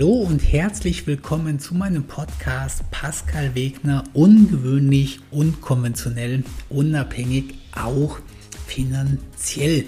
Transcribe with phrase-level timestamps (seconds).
[0.00, 4.02] Hallo und herzlich willkommen zu meinem Podcast Pascal Wegner.
[4.14, 8.18] Ungewöhnlich, unkonventionell, unabhängig, auch
[8.66, 9.84] finanziell.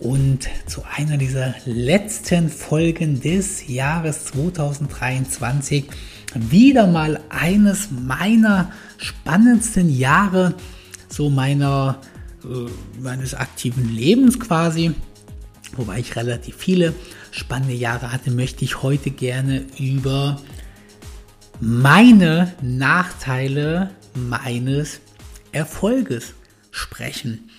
[0.00, 5.84] Und zu einer dieser letzten Folgen des Jahres 2023
[6.34, 10.54] wieder mal eines meiner spannendsten Jahre,
[11.10, 11.98] so meiner,
[12.42, 14.94] äh, meines aktiven Lebens quasi,
[15.76, 16.94] wobei ich relativ viele
[17.30, 20.40] spannende Jahre hatte, möchte ich heute gerne über
[21.60, 25.00] meine Nachteile meines
[25.52, 26.34] Erfolges
[26.70, 27.50] sprechen.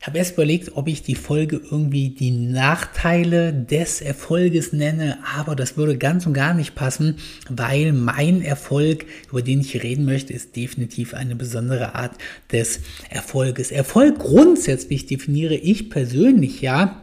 [0.00, 5.56] Ich habe erst überlegt, ob ich die Folge irgendwie die Nachteile des Erfolges nenne, aber
[5.56, 7.16] das würde ganz und gar nicht passen,
[7.48, 12.12] weil mein Erfolg, über den ich reden möchte, ist definitiv eine besondere Art
[12.52, 13.72] des Erfolges.
[13.72, 17.02] Erfolg grundsätzlich definiere ich persönlich ja,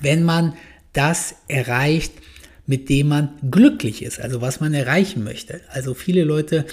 [0.00, 0.54] wenn man
[0.92, 2.12] das erreicht,
[2.66, 5.60] mit dem man glücklich ist, also was man erreichen möchte.
[5.70, 6.66] Also viele Leute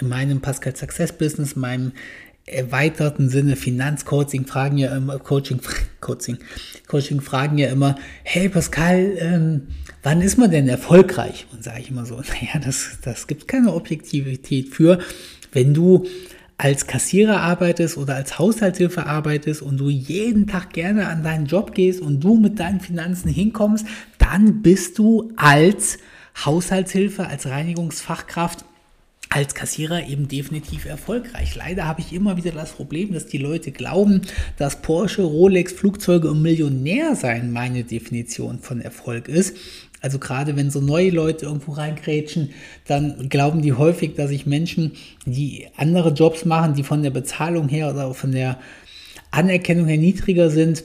[0.00, 1.92] in meinem Pascal Success Business, meinem
[2.46, 5.60] erweiterten Sinne Finanzcoaching fragen ja immer, Coaching,
[6.00, 6.38] Coaching,
[6.88, 9.68] Coaching fragen ja immer, hey Pascal, ähm,
[10.02, 11.46] wann ist man denn erfolgreich?
[11.52, 14.98] Und sage ich immer so, naja, das, das gibt keine Objektivität für,
[15.52, 16.06] wenn du
[16.62, 21.74] als Kassierer arbeitest oder als Haushaltshilfe arbeitest und du jeden Tag gerne an deinen Job
[21.74, 23.84] gehst und du mit deinen Finanzen hinkommst,
[24.18, 25.98] dann bist du als
[26.44, 28.64] Haushaltshilfe, als Reinigungsfachkraft
[29.28, 31.56] als Kassierer eben definitiv erfolgreich.
[31.56, 34.20] Leider habe ich immer wieder das Problem, dass die Leute glauben,
[34.58, 39.56] dass Porsche, Rolex, Flugzeuge und Millionär sein meine Definition von Erfolg ist.
[40.02, 42.50] Also gerade wenn so neue Leute irgendwo reingrätschen,
[42.86, 44.92] dann glauben die häufig, dass ich Menschen,
[45.24, 48.58] die andere Jobs machen, die von der Bezahlung her oder von der
[49.30, 50.84] Anerkennung her niedriger sind,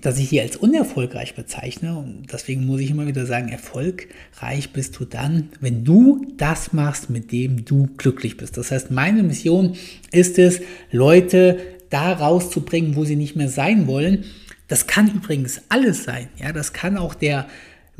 [0.00, 1.96] dass ich die als unerfolgreich bezeichne.
[1.96, 7.10] Und deswegen muss ich immer wieder sagen, erfolgreich bist du dann, wenn du das machst,
[7.10, 8.56] mit dem du glücklich bist.
[8.56, 9.76] Das heißt, meine Mission
[10.10, 11.58] ist es, Leute
[11.90, 14.24] da rauszubringen, wo sie nicht mehr sein wollen.
[14.66, 16.28] Das kann übrigens alles sein.
[16.38, 17.46] Ja, das kann auch der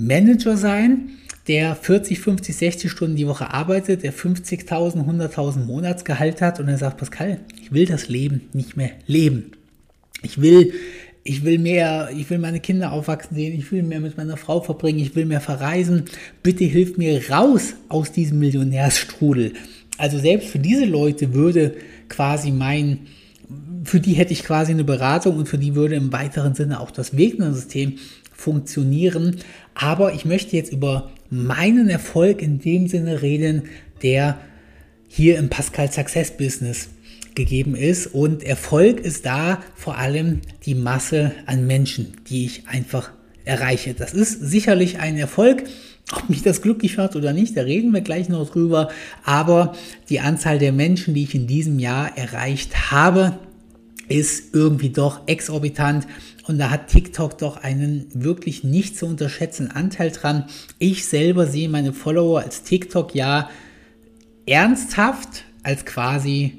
[0.06, 1.10] Manager sein,
[1.48, 6.78] der 40, 50, 60 Stunden die Woche arbeitet, der 50.000, 100.000 Monatsgehalt hat und er
[6.78, 9.52] sagt, Pascal, ich will das Leben nicht mehr leben.
[10.22, 10.72] Ich will,
[11.24, 14.60] ich will mehr, ich will meine Kinder aufwachsen sehen, ich will mehr mit meiner Frau
[14.60, 16.04] verbringen, ich will mehr verreisen.
[16.42, 19.54] Bitte hilf mir raus aus diesem Millionärsstrudel.
[19.98, 21.74] Also selbst für diese Leute würde
[22.08, 23.00] quasi mein,
[23.84, 26.90] für die hätte ich quasi eine Beratung und für die würde im weiteren Sinne auch
[26.90, 27.98] das Wegner-System
[28.42, 29.36] funktionieren.
[29.74, 33.64] Aber ich möchte jetzt über meinen Erfolg in dem Sinne reden,
[34.02, 34.38] der
[35.08, 36.88] hier im Pascal Success Business
[37.34, 38.06] gegeben ist.
[38.06, 43.10] Und Erfolg ist da vor allem die Masse an Menschen, die ich einfach
[43.44, 43.94] erreiche.
[43.94, 45.64] Das ist sicherlich ein Erfolg.
[46.12, 48.90] Ob mich das glücklich macht oder nicht, da reden wir gleich noch drüber.
[49.24, 49.74] Aber
[50.08, 53.38] die Anzahl der Menschen, die ich in diesem Jahr erreicht habe,
[54.08, 56.06] ist irgendwie doch exorbitant.
[56.46, 60.44] Und da hat TikTok doch einen wirklich nicht zu unterschätzenden Anteil dran.
[60.78, 63.48] Ich selber sehe meine Follower als TikTok ja
[64.46, 66.54] ernsthaft als quasi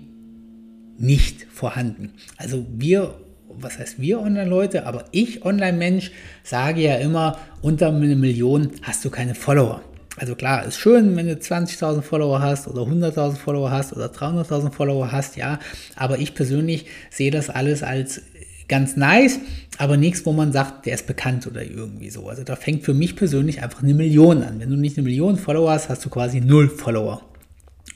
[0.97, 2.13] nicht vorhanden.
[2.37, 3.15] Also wir,
[3.49, 6.11] was heißt wir Online-Leute, aber ich Online-Mensch
[6.43, 9.81] sage ja immer, unter eine Million hast du keine Follower.
[10.15, 14.71] Also klar, ist schön, wenn du 20.000 Follower hast oder 100.000 Follower hast oder 300.000
[14.71, 15.57] Follower hast, ja.
[15.95, 18.21] Aber ich persönlich sehe das alles als
[18.67, 19.39] ganz nice,
[19.77, 22.27] aber nichts, wo man sagt, der ist bekannt oder irgendwie so.
[22.29, 24.59] Also da fängt für mich persönlich einfach eine Million an.
[24.59, 27.21] Wenn du nicht eine Million Follower hast, hast du quasi null Follower.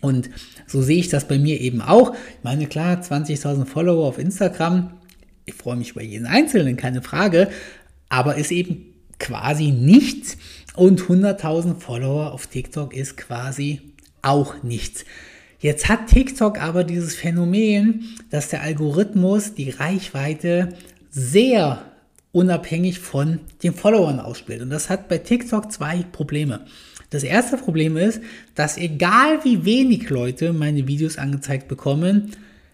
[0.01, 0.29] Und
[0.67, 2.13] so sehe ich das bei mir eben auch.
[2.13, 4.91] Ich meine, klar, 20.000 Follower auf Instagram.
[5.45, 7.49] Ich freue mich über jeden Einzelnen, keine Frage.
[8.09, 10.37] Aber ist eben quasi nichts.
[10.75, 13.81] Und 100.000 Follower auf TikTok ist quasi
[14.21, 15.05] auch nichts.
[15.59, 20.69] Jetzt hat TikTok aber dieses Phänomen, dass der Algorithmus die Reichweite
[21.09, 21.83] sehr
[22.31, 24.61] unabhängig von den Followern ausspielt.
[24.61, 26.65] Und das hat bei TikTok zwei Probleme.
[27.09, 28.21] Das erste Problem ist,
[28.53, 32.31] dass egal wie wenig Leute meine Videos angezeigt bekommen,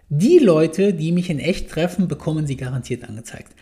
[0.10, 3.54] die Leute, die mich in echt treffen, bekommen sie garantiert angezeigt.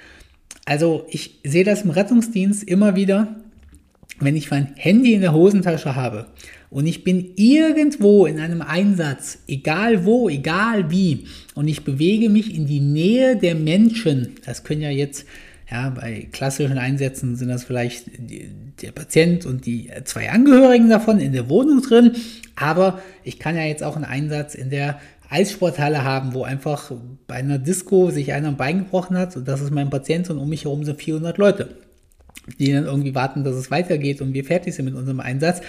[0.66, 3.36] Also ich sehe das im Rettungsdienst immer wieder,
[4.20, 6.28] wenn ich mein Handy in der Hosentasche habe
[6.72, 12.56] und ich bin irgendwo in einem Einsatz, egal wo, egal wie, und ich bewege mich
[12.56, 15.26] in die Nähe der Menschen, das können ja jetzt,
[15.70, 18.06] ja, bei klassischen Einsätzen sind das vielleicht
[18.82, 22.14] der Patient und die zwei Angehörigen davon in der Wohnung drin,
[22.56, 26.90] aber ich kann ja jetzt auch einen Einsatz in der Eissporthalle haben, wo einfach
[27.28, 29.38] bei einer Disco sich einer ein Bein gebrochen hat.
[29.38, 31.70] Und das ist mein Patient und um mich herum sind 400 Leute
[32.60, 35.62] die dann irgendwie warten, dass es weitergeht und wir fertig sind mit unserem Einsatz.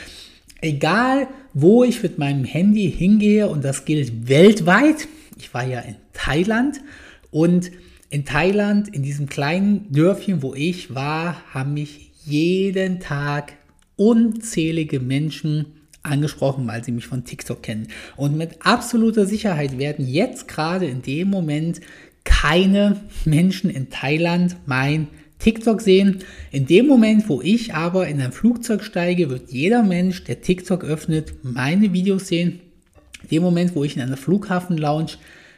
[0.63, 5.07] Egal wo ich mit meinem Handy hingehe, und das gilt weltweit,
[5.39, 6.81] ich war ja in Thailand
[7.31, 7.71] und
[8.09, 13.55] in Thailand, in diesem kleinen Dörfchen, wo ich war, haben mich jeden Tag
[13.97, 15.67] unzählige Menschen
[16.03, 17.89] angesprochen, weil sie mich von TikTok kennen.
[18.17, 21.81] Und mit absoluter Sicherheit werden jetzt gerade in dem Moment
[22.25, 25.09] keine Menschen in Thailand mein
[25.43, 26.19] TikTok sehen.
[26.53, 30.85] In dem Moment, wo ich aber in ein Flugzeug steige, wird jeder Mensch, der TikTok
[30.85, 32.61] öffnet, meine Videos sehen.
[33.25, 35.13] In dem Moment, wo ich in einer Flughafen-Lounge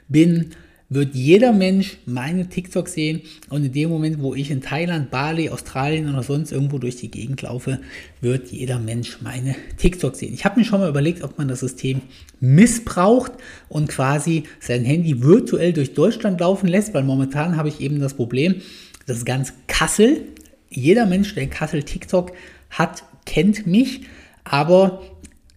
[0.08, 0.50] bin,
[0.90, 5.48] wird jeder Mensch meine TikTok sehen und in dem Moment, wo ich in Thailand, Bali,
[5.48, 7.80] Australien oder sonst irgendwo durch die Gegend laufe,
[8.20, 10.34] wird jeder Mensch meine TikTok sehen.
[10.34, 12.02] Ich habe mir schon mal überlegt, ob man das System
[12.40, 13.32] missbraucht
[13.68, 18.14] und quasi sein Handy virtuell durch Deutschland laufen lässt, weil momentan habe ich eben das
[18.14, 18.56] Problem,
[19.06, 20.28] dass ganz Kassel,
[20.70, 22.32] jeder Mensch, der in Kassel TikTok
[22.70, 24.02] hat, kennt mich,
[24.44, 25.02] aber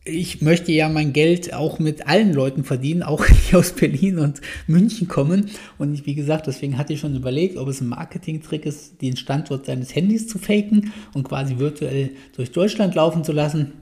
[0.07, 4.41] ich möchte ja mein Geld auch mit allen Leuten verdienen, auch die aus Berlin und
[4.65, 5.49] München kommen.
[5.77, 9.17] Und ich, wie gesagt, deswegen hatte ich schon überlegt, ob es ein Marketing-Trick ist, den
[9.17, 13.73] Standort seines Handys zu faken und quasi virtuell durch Deutschland laufen zu lassen.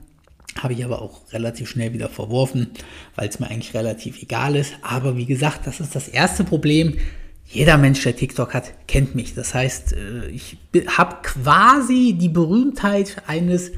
[0.57, 2.71] Habe ich aber auch relativ schnell wieder verworfen,
[3.15, 4.73] weil es mir eigentlich relativ egal ist.
[4.81, 6.95] Aber wie gesagt, das ist das erste Problem.
[7.55, 9.33] Jeder Mensch, der TikTok hat, kennt mich.
[9.33, 10.57] Das heißt, äh, ich
[10.87, 13.69] habe quasi die Berühmtheit eines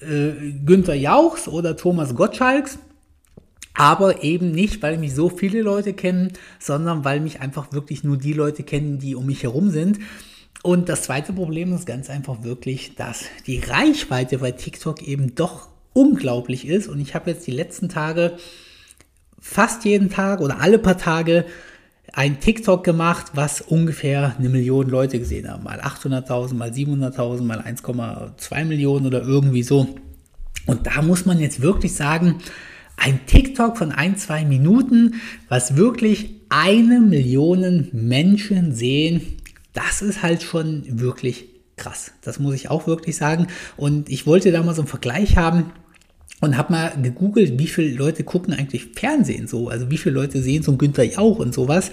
[0.00, 0.32] äh,
[0.66, 2.78] Günther Jauchs oder Thomas Gottschalks.
[3.72, 8.18] Aber eben nicht, weil mich so viele Leute kennen, sondern weil mich einfach wirklich nur
[8.18, 10.00] die Leute kennen, die um mich herum sind.
[10.62, 15.68] Und das zweite Problem ist ganz einfach wirklich, dass die Reichweite bei TikTok eben doch
[15.94, 16.86] unglaublich ist.
[16.86, 18.36] Und ich habe jetzt die letzten Tage
[19.40, 21.46] fast jeden Tag oder alle paar Tage
[22.12, 25.64] ein TikTok gemacht, was ungefähr eine Million Leute gesehen haben.
[25.64, 29.88] Mal 800.000, mal 700.000, mal 1,2 Millionen oder irgendwie so.
[30.66, 32.36] Und da muss man jetzt wirklich sagen,
[32.96, 35.14] ein TikTok von ein, zwei Minuten,
[35.48, 39.36] was wirklich eine Million Menschen sehen,
[39.72, 41.46] das ist halt schon wirklich
[41.76, 42.12] krass.
[42.22, 43.46] Das muss ich auch wirklich sagen.
[43.76, 45.72] Und ich wollte da mal so einen Vergleich haben
[46.40, 50.42] und habe mal gegoogelt, wie viele Leute gucken eigentlich Fernsehen so, also wie viele Leute
[50.42, 51.90] sehen so ein Günther Jauch und sowas.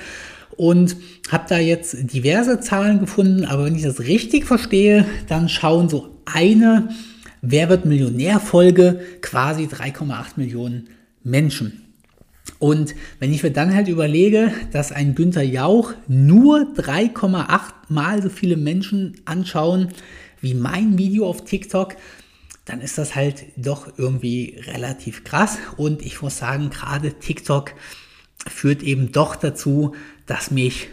[0.56, 0.96] Und
[1.30, 6.16] habe da jetzt diverse Zahlen gefunden, aber wenn ich das richtig verstehe, dann schauen so
[6.26, 6.90] eine
[7.42, 10.90] Wer wird Millionär Folge quasi 3,8 Millionen
[11.24, 11.84] Menschen.
[12.60, 17.60] Und wenn ich mir dann halt überlege, dass ein Günther Jauch nur 3,8
[17.90, 19.90] mal so viele Menschen anschauen
[20.42, 21.96] wie mein Video auf TikTok,
[22.68, 25.58] dann ist das halt doch irgendwie relativ krass.
[25.78, 27.74] Und ich muss sagen, gerade TikTok
[28.46, 30.90] führt eben doch dazu, dass mich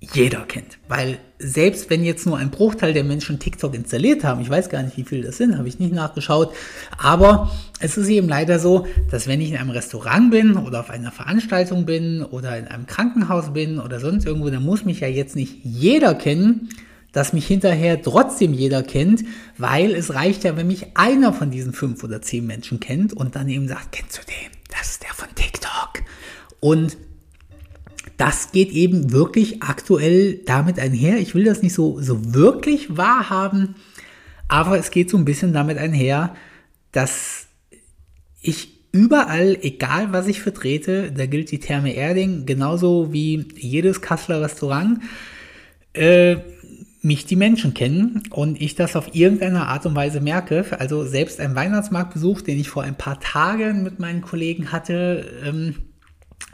[0.00, 0.78] jeder kennt.
[0.88, 4.82] Weil selbst wenn jetzt nur ein Bruchteil der Menschen TikTok installiert haben, ich weiß gar
[4.82, 6.54] nicht, wie viele das sind, habe ich nicht nachgeschaut,
[6.98, 7.50] aber
[7.80, 11.12] es ist eben leider so, dass wenn ich in einem Restaurant bin oder auf einer
[11.12, 15.34] Veranstaltung bin oder in einem Krankenhaus bin oder sonst irgendwo, dann muss mich ja jetzt
[15.34, 16.68] nicht jeder kennen,
[17.16, 19.24] dass mich hinterher trotzdem jeder kennt,
[19.56, 23.36] weil es reicht ja, wenn mich einer von diesen fünf oder zehn Menschen kennt und
[23.36, 24.52] dann eben sagt, kennst du den?
[24.68, 26.02] Das ist der von TikTok.
[26.60, 26.98] Und
[28.18, 31.16] das geht eben wirklich aktuell damit einher.
[31.16, 33.76] Ich will das nicht so, so wirklich wahrhaben,
[34.46, 36.36] aber es geht so ein bisschen damit einher,
[36.92, 37.46] dass
[38.42, 44.42] ich überall, egal was ich vertrete, da gilt die Therme Erding genauso wie jedes Kasseler
[44.42, 45.00] Restaurant,
[45.94, 46.36] äh,
[47.06, 50.66] mich die Menschen kennen und ich das auf irgendeine Art und Weise merke.
[50.78, 55.76] Also selbst ein Weihnachtsmarktbesuch, den ich vor ein paar Tagen mit meinen Kollegen hatte, ähm,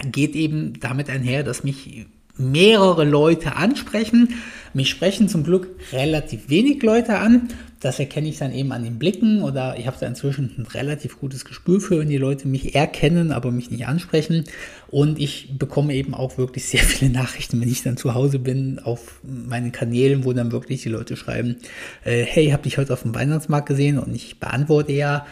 [0.04, 2.06] geht eben damit einher, dass mich
[2.36, 4.34] mehrere Leute ansprechen.
[4.74, 7.48] Mich sprechen zum Glück relativ wenig Leute an.
[7.82, 11.18] Das erkenne ich dann eben an den Blicken oder ich habe da inzwischen ein relativ
[11.18, 14.44] gutes Gespür für, wenn die Leute mich erkennen, aber mich nicht ansprechen.
[14.88, 18.78] Und ich bekomme eben auch wirklich sehr viele Nachrichten, wenn ich dann zu Hause bin,
[18.78, 21.56] auf meinen Kanälen, wo dann wirklich die Leute schreiben,
[22.04, 25.26] äh, hey, habe dich heute auf dem Weihnachtsmarkt gesehen und ich beantworte ja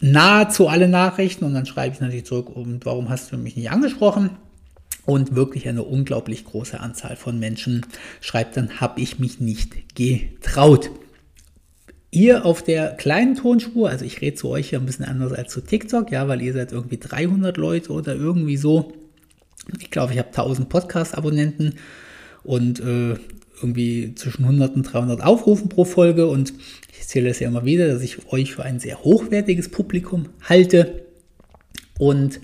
[0.00, 3.70] nahezu alle Nachrichten und dann schreibe ich natürlich zurück, und warum hast du mich nicht
[3.70, 4.30] angesprochen?
[5.06, 7.86] Und wirklich eine unglaublich große Anzahl von Menschen
[8.20, 10.90] schreibt dann, habe ich mich nicht getraut.
[12.10, 15.52] Ihr auf der kleinen Tonspur, also ich rede zu euch ja ein bisschen anders als
[15.52, 18.92] zu TikTok, ja, weil ihr seid irgendwie 300 Leute oder irgendwie so.
[19.78, 21.74] Ich glaube, ich habe 1000 Podcast-Abonnenten
[22.44, 23.16] und äh,
[23.60, 26.54] irgendwie zwischen 100 und 300 Aufrufen pro Folge und
[26.92, 31.04] ich erzähle es ja immer wieder, dass ich euch für ein sehr hochwertiges Publikum halte
[31.98, 32.40] und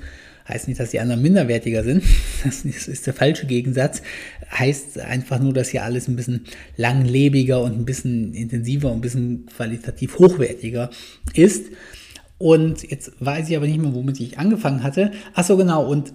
[0.46, 2.02] Heißt nicht, dass die anderen minderwertiger sind.
[2.44, 4.02] Das ist der falsche Gegensatz.
[4.50, 6.44] Heißt einfach nur, dass hier alles ein bisschen
[6.76, 10.90] langlebiger und ein bisschen intensiver und ein bisschen qualitativ hochwertiger
[11.32, 11.68] ist.
[12.36, 15.12] Und jetzt weiß ich aber nicht mehr, womit ich angefangen hatte.
[15.32, 15.88] Ach so, genau.
[15.90, 16.12] Und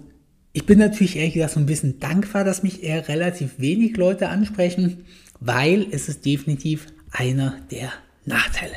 [0.52, 4.28] ich bin natürlich ehrlich gesagt so ein bisschen dankbar, dass mich eher relativ wenig Leute
[4.28, 5.04] ansprechen,
[5.40, 7.92] weil es ist definitiv einer der
[8.24, 8.74] Nachteile.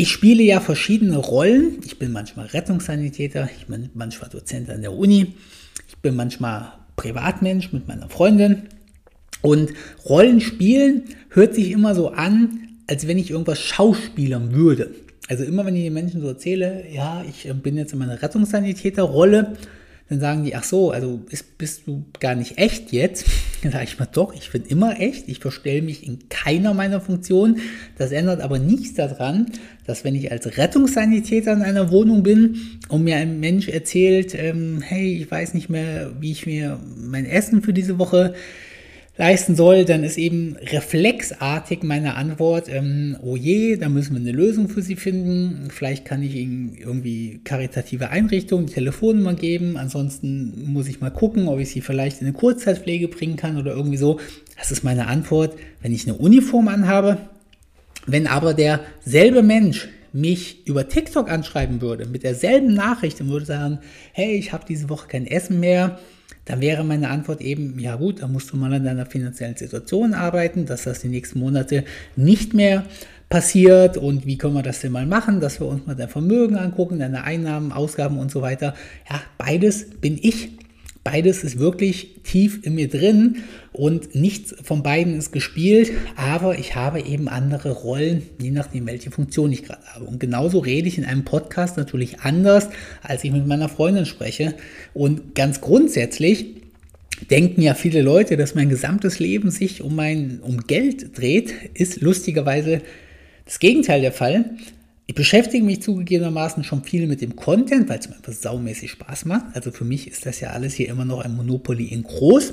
[0.00, 1.80] Ich spiele ja verschiedene Rollen.
[1.84, 5.34] Ich bin manchmal Rettungssanitäter, ich bin manchmal Dozent an der Uni,
[5.88, 8.68] ich bin manchmal Privatmensch mit meiner Freundin.
[9.42, 9.72] Und
[10.08, 14.94] Rollenspielen hört sich immer so an, als wenn ich irgendwas schauspielern würde.
[15.26, 18.22] Also immer wenn ich den Menschen so erzähle, ja, ich äh, bin jetzt in meiner
[18.22, 19.56] Rettungssanitäterrolle,
[20.08, 23.26] dann sagen die, ach so, also bist, bist du gar nicht echt jetzt?
[23.62, 25.28] Dann sage ich mal, doch, ich bin immer echt.
[25.28, 27.60] Ich verstelle mich in keiner meiner Funktionen.
[27.98, 29.46] Das ändert aber nichts daran,
[29.84, 32.56] dass wenn ich als Rettungssanitäter in einer Wohnung bin
[32.88, 37.26] und mir ein Mensch erzählt, ähm, hey, ich weiß nicht mehr, wie ich mir mein
[37.26, 38.34] Essen für diese Woche
[39.18, 44.32] leisten soll, dann ist eben reflexartig meine Antwort, ähm, oh je, da müssen wir eine
[44.32, 45.68] Lösung für Sie finden.
[45.70, 49.76] Vielleicht kann ich Ihnen irgendwie karitative Einrichtungen, Telefonnummer geben.
[49.76, 53.74] Ansonsten muss ich mal gucken, ob ich Sie vielleicht in eine Kurzzeitpflege bringen kann oder
[53.74, 54.20] irgendwie so.
[54.56, 57.18] Das ist meine Antwort, wenn ich eine Uniform anhabe.
[58.06, 59.88] Wenn aber derselbe Mensch
[60.20, 63.78] mich über TikTok anschreiben würde, mit derselben Nachricht und würde sagen,
[64.12, 65.98] hey, ich habe diese Woche kein Essen mehr,
[66.44, 70.14] dann wäre meine Antwort eben, ja gut, da musst du mal an deiner finanziellen Situation
[70.14, 71.84] arbeiten, dass das die nächsten Monate
[72.16, 72.84] nicht mehr
[73.28, 76.56] passiert und wie können wir das denn mal machen, dass wir uns mal dein Vermögen
[76.56, 78.74] angucken, deine Einnahmen, Ausgaben und so weiter.
[79.10, 80.50] Ja, beides bin ich.
[81.10, 83.36] Beides ist wirklich tief in mir drin
[83.72, 89.10] und nichts von beiden ist gespielt, aber ich habe eben andere Rollen, je nachdem, welche
[89.10, 90.04] Funktion ich gerade habe.
[90.04, 92.68] Und genauso rede ich in einem Podcast natürlich anders,
[93.00, 94.54] als ich mit meiner Freundin spreche.
[94.92, 96.56] Und ganz grundsätzlich
[97.30, 102.02] denken ja viele Leute, dass mein gesamtes Leben sich um mein um Geld dreht, ist
[102.02, 102.82] lustigerweise
[103.46, 104.44] das Gegenteil der Fall.
[105.08, 109.24] Ich beschäftige mich zugegebenermaßen schon viel mit dem Content, weil es mir einfach saumäßig Spaß
[109.24, 109.46] macht.
[109.54, 112.52] Also für mich ist das ja alles hier immer noch ein Monopoly in groß.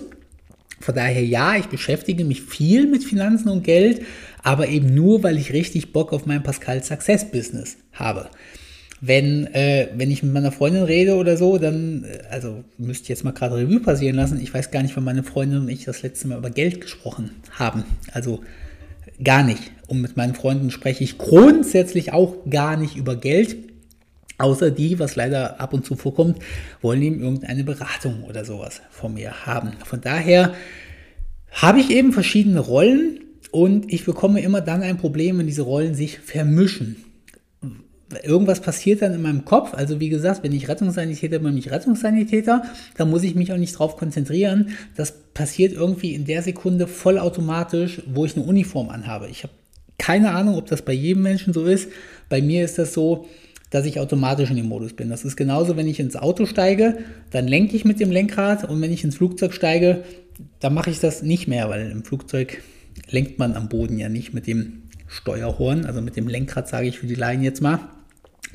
[0.79, 4.03] Von daher ja, ich beschäftige mich viel mit Finanzen und Geld,
[4.41, 8.29] aber eben nur, weil ich richtig Bock auf mein Pascal Success Business habe.
[9.01, 13.09] Wenn, äh, wenn ich mit meiner Freundin rede oder so, dann, äh, also müsste ich
[13.09, 14.39] jetzt mal gerade Revue passieren lassen.
[14.39, 17.31] Ich weiß gar nicht, wann meine Freundin und ich das letzte Mal über Geld gesprochen
[17.51, 17.83] haben.
[18.13, 18.43] Also
[19.23, 19.71] gar nicht.
[19.87, 23.57] Und mit meinen Freunden spreche ich grundsätzlich auch gar nicht über Geld.
[24.37, 26.39] Außer die, was leider ab und zu vorkommt,
[26.81, 29.71] wollen eben irgendeine Beratung oder sowas von mir haben.
[29.85, 30.53] Von daher
[31.51, 35.95] habe ich eben verschiedene Rollen und ich bekomme immer dann ein Problem, wenn diese Rollen
[35.95, 36.97] sich vermischen
[38.23, 39.73] irgendwas passiert dann in meinem Kopf.
[39.73, 42.63] Also wie gesagt, wenn ich Rettungssanitäter bin, bin ich Rettungssanitäter,
[42.97, 44.69] dann muss ich mich auch nicht darauf konzentrieren.
[44.95, 49.27] Das passiert irgendwie in der Sekunde vollautomatisch, wo ich eine Uniform anhabe.
[49.29, 49.53] Ich habe
[49.97, 51.89] keine Ahnung, ob das bei jedem Menschen so ist.
[52.29, 53.27] Bei mir ist das so,
[53.69, 55.09] dass ich automatisch in dem Modus bin.
[55.09, 56.97] Das ist genauso, wenn ich ins Auto steige,
[57.31, 60.03] dann lenke ich mit dem Lenkrad und wenn ich ins Flugzeug steige,
[60.59, 62.61] dann mache ich das nicht mehr, weil im Flugzeug
[63.09, 66.99] lenkt man am Boden ja nicht mit dem Steuerhorn, also mit dem Lenkrad sage ich
[66.99, 67.79] für die Laien jetzt mal.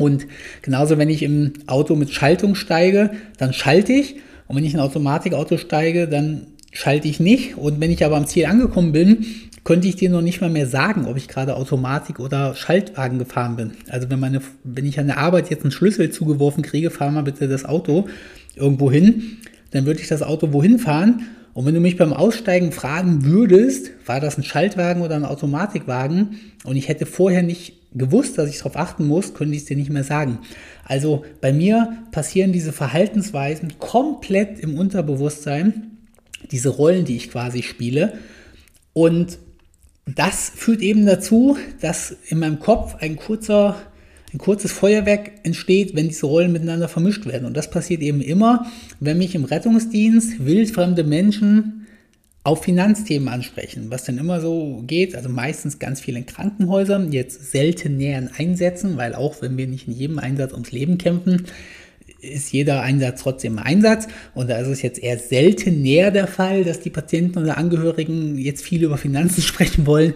[0.01, 0.27] Und
[0.63, 4.17] genauso, wenn ich im Auto mit Schaltung steige, dann schalte ich.
[4.47, 7.57] Und wenn ich in ein Automatikauto steige, dann schalte ich nicht.
[7.57, 9.27] Und wenn ich aber am Ziel angekommen bin,
[9.63, 13.57] könnte ich dir noch nicht mal mehr sagen, ob ich gerade Automatik oder Schaltwagen gefahren
[13.57, 13.73] bin.
[13.89, 17.23] Also wenn meine, wenn ich an der Arbeit jetzt einen Schlüssel zugeworfen kriege, fahr mal
[17.23, 18.09] bitte das Auto
[18.57, 19.37] irgendwo hin,
[19.73, 21.27] dann würde ich das Auto wohin fahren.
[21.53, 26.41] Und wenn du mich beim Aussteigen fragen würdest, war das ein Schaltwagen oder ein Automatikwagen,
[26.65, 29.77] und ich hätte vorher nicht gewusst, dass ich darauf achten muss, könnte ich es dir
[29.77, 30.39] nicht mehr sagen.
[30.85, 35.99] Also bei mir passieren diese Verhaltensweisen komplett im Unterbewusstsein,
[36.51, 38.15] diese Rollen, die ich quasi spiele.
[38.93, 39.39] Und
[40.07, 43.77] das führt eben dazu, dass in meinem Kopf ein kurzer,
[44.33, 47.45] ein kurzes Feuerwerk entsteht, wenn diese Rollen miteinander vermischt werden.
[47.45, 48.67] Und das passiert eben immer,
[49.01, 51.87] wenn mich im Rettungsdienst wildfremde Menschen
[52.43, 57.51] auf Finanzthemen ansprechen, was dann immer so geht, also meistens ganz viel in Krankenhäusern, jetzt
[57.51, 61.45] selten näher in Einsätzen, weil auch wenn wir nicht in jedem Einsatz ums Leben kämpfen,
[62.23, 64.09] ist jeder Einsatz trotzdem ein Einsatz.
[64.35, 68.37] Und da ist es jetzt eher selten näher der Fall, dass die Patienten oder Angehörigen
[68.39, 70.15] jetzt viel über Finanzen sprechen wollen.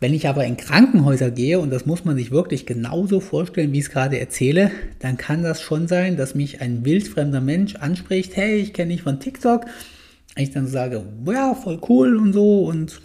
[0.00, 3.78] Wenn ich aber in Krankenhäuser gehe, und das muss man sich wirklich genauso vorstellen, wie
[3.78, 8.34] ich es gerade erzähle, dann kann das schon sein, dass mich ein wildfremder Mensch anspricht,
[8.34, 9.66] hey, ich kenne dich von TikTok,
[10.36, 13.00] ich dann sage, ja, voll cool und so und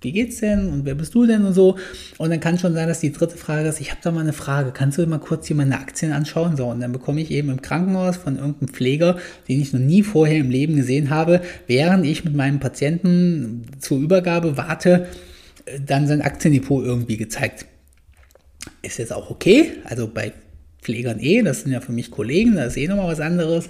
[0.00, 1.76] wie geht's denn und wer bist du denn und so.
[2.18, 4.32] Und dann kann schon sein, dass die dritte Frage ist, ich habe da mal eine
[4.32, 6.56] Frage, kannst du mal kurz hier meine Aktien anschauen?
[6.56, 9.18] So, und dann bekomme ich eben im Krankenhaus von irgendeinem Pfleger,
[9.48, 13.98] den ich noch nie vorher im Leben gesehen habe, während ich mit meinem Patienten zur
[13.98, 15.08] Übergabe warte,
[15.84, 17.66] dann sein Aktiendepot irgendwie gezeigt.
[18.82, 19.72] ist jetzt auch okay.
[19.84, 20.32] Also bei
[20.80, 23.68] Pflegern eh, das sind ja für mich Kollegen, das ist eh nochmal was anderes.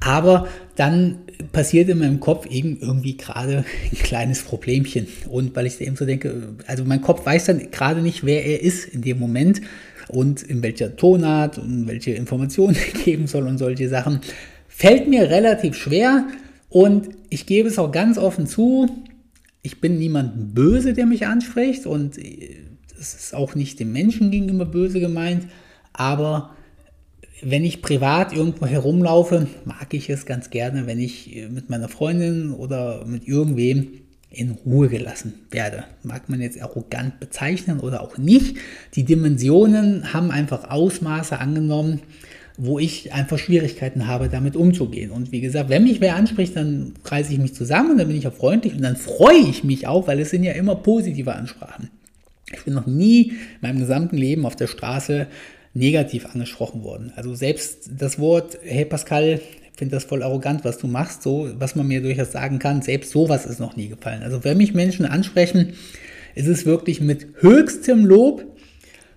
[0.00, 1.18] Aber dann
[1.52, 5.06] passiert in meinem Kopf eben irgendwie gerade ein kleines Problemchen.
[5.28, 8.62] Und weil ich eben so denke, also mein Kopf weiß dann gerade nicht, wer er
[8.62, 9.60] ist in dem Moment
[10.08, 14.20] und in welcher Tonart und welche Informationen er geben soll und solche Sachen.
[14.68, 16.26] Fällt mir relativ schwer
[16.68, 18.88] und ich gebe es auch ganz offen zu,
[19.62, 24.64] ich bin niemand böse, der mich anspricht und es ist auch nicht dem Menschen gegenüber
[24.64, 25.46] böse gemeint,
[25.92, 26.54] aber
[27.42, 32.52] wenn ich privat irgendwo herumlaufe, mag ich es ganz gerne, wenn ich mit meiner Freundin
[32.52, 33.88] oder mit irgendwem
[34.30, 35.84] in Ruhe gelassen werde.
[36.02, 38.56] Mag man jetzt arrogant bezeichnen oder auch nicht.
[38.94, 42.00] Die Dimensionen haben einfach Ausmaße angenommen,
[42.56, 45.10] wo ich einfach Schwierigkeiten habe, damit umzugehen.
[45.10, 48.28] Und wie gesagt, wenn mich wer anspricht, dann reiße ich mich zusammen, dann bin ich
[48.28, 51.90] auch freundlich und dann freue ich mich auch, weil es sind ja immer positive Ansprachen.
[52.52, 55.26] Ich bin noch nie in meinem gesamten Leben auf der Straße
[55.74, 57.12] negativ angesprochen worden.
[57.16, 59.40] Also selbst das Wort, hey Pascal,
[59.72, 62.82] ich finde das voll arrogant, was du machst, so, was man mir durchaus sagen kann,
[62.82, 64.22] selbst sowas ist noch nie gefallen.
[64.22, 65.74] Also wenn mich Menschen ansprechen,
[66.34, 68.44] ist es wirklich mit höchstem Lob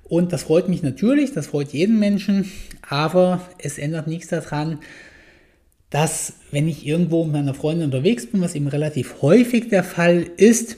[0.03, 2.51] und das freut mich natürlich, das freut jeden Menschen,
[2.87, 4.79] aber es ändert nichts daran,
[5.89, 10.25] dass wenn ich irgendwo mit meiner Freundin unterwegs bin, was eben relativ häufig der Fall
[10.37, 10.77] ist,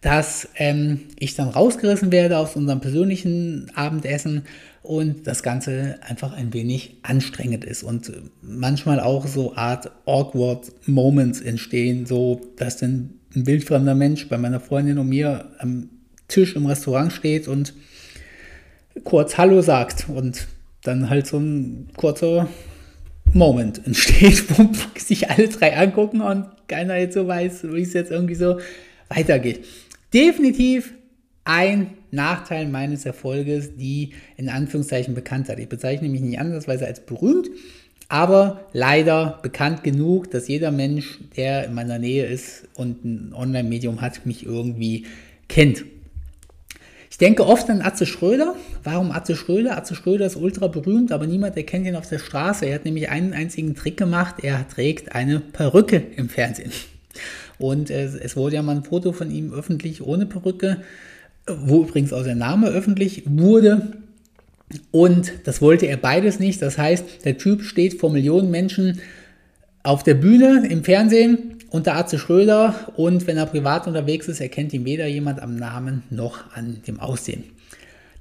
[0.00, 4.42] dass ähm, ich dann rausgerissen werde aus unserem persönlichen Abendessen
[4.82, 11.40] und das Ganze einfach ein wenig anstrengend ist und manchmal auch so Art awkward Moments
[11.40, 15.90] entstehen, so dass dann ein wildfremder Mensch bei meiner Freundin und mir am
[16.28, 17.74] Tisch im Restaurant steht und
[19.04, 20.46] kurz Hallo sagt und
[20.82, 22.48] dann halt so ein kurzer
[23.32, 28.10] Moment entsteht, wo sich alle drei angucken und keiner jetzt so weiß, wie es jetzt
[28.10, 28.58] irgendwie so
[29.08, 29.64] weitergeht
[30.12, 30.94] definitiv
[31.44, 35.58] ein Nachteil meines Erfolges, die in Anführungszeichen Bekanntheit.
[35.58, 37.48] Ich bezeichne mich nicht andersweise als berühmt,
[38.08, 44.00] aber leider bekannt genug, dass jeder Mensch, der in meiner Nähe ist und ein Online-Medium
[44.00, 45.06] hat, mich irgendwie
[45.48, 45.84] kennt.
[47.10, 48.54] Ich denke oft an Atze Schröder.
[48.84, 49.76] Warum Atze Schröder?
[49.76, 52.66] Atze Schröder ist ultra berühmt, aber niemand erkennt ihn auf der Straße.
[52.66, 54.36] Er hat nämlich einen einzigen Trick gemacht.
[54.42, 56.70] Er trägt eine Perücke im Fernsehen.
[57.58, 60.78] Und es, es wurde ja mal ein Foto von ihm öffentlich ohne Perücke,
[61.46, 63.98] wo übrigens auch sein Name öffentlich wurde.
[64.90, 66.60] Und das wollte er beides nicht.
[66.60, 69.00] Das heißt, der Typ steht vor Millionen Menschen
[69.82, 74.72] auf der Bühne im Fernsehen unter Arze Schröder und wenn er privat unterwegs ist, erkennt
[74.72, 77.44] ihn weder jemand am Namen noch an dem Aussehen.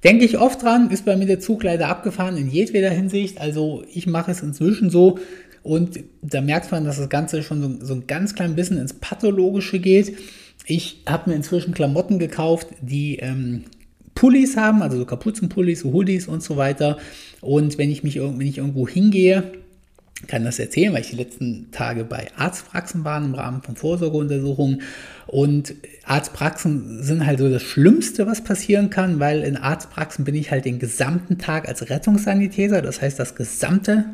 [0.03, 3.41] Denke ich oft dran, ist bei mir der Zug leider abgefahren in jedweder Hinsicht.
[3.41, 5.17] Also ich mache es inzwischen so,
[5.67, 8.93] und da merkt man, dass das Ganze schon so, so ein ganz klein bisschen ins
[8.93, 10.17] Pathologische geht.
[10.65, 13.65] Ich habe mir inzwischen Klamotten gekauft, die ähm,
[14.15, 16.97] Pullis haben, also so Kapuzenpullis, Hoodies und so weiter.
[17.41, 19.51] Und wenn ich mich wenn ich irgendwo hingehe,
[20.27, 24.83] kann das erzählen, weil ich die letzten Tage bei Arztpraxen war im Rahmen von Vorsorgeuntersuchungen.
[25.27, 25.75] Und
[26.05, 30.63] Arztpraxen sind halt so das Schlimmste, was passieren kann, weil in Arztpraxen bin ich halt
[30.63, 34.05] den gesamten Tag als Rettungssanitäter, das heißt das gesamte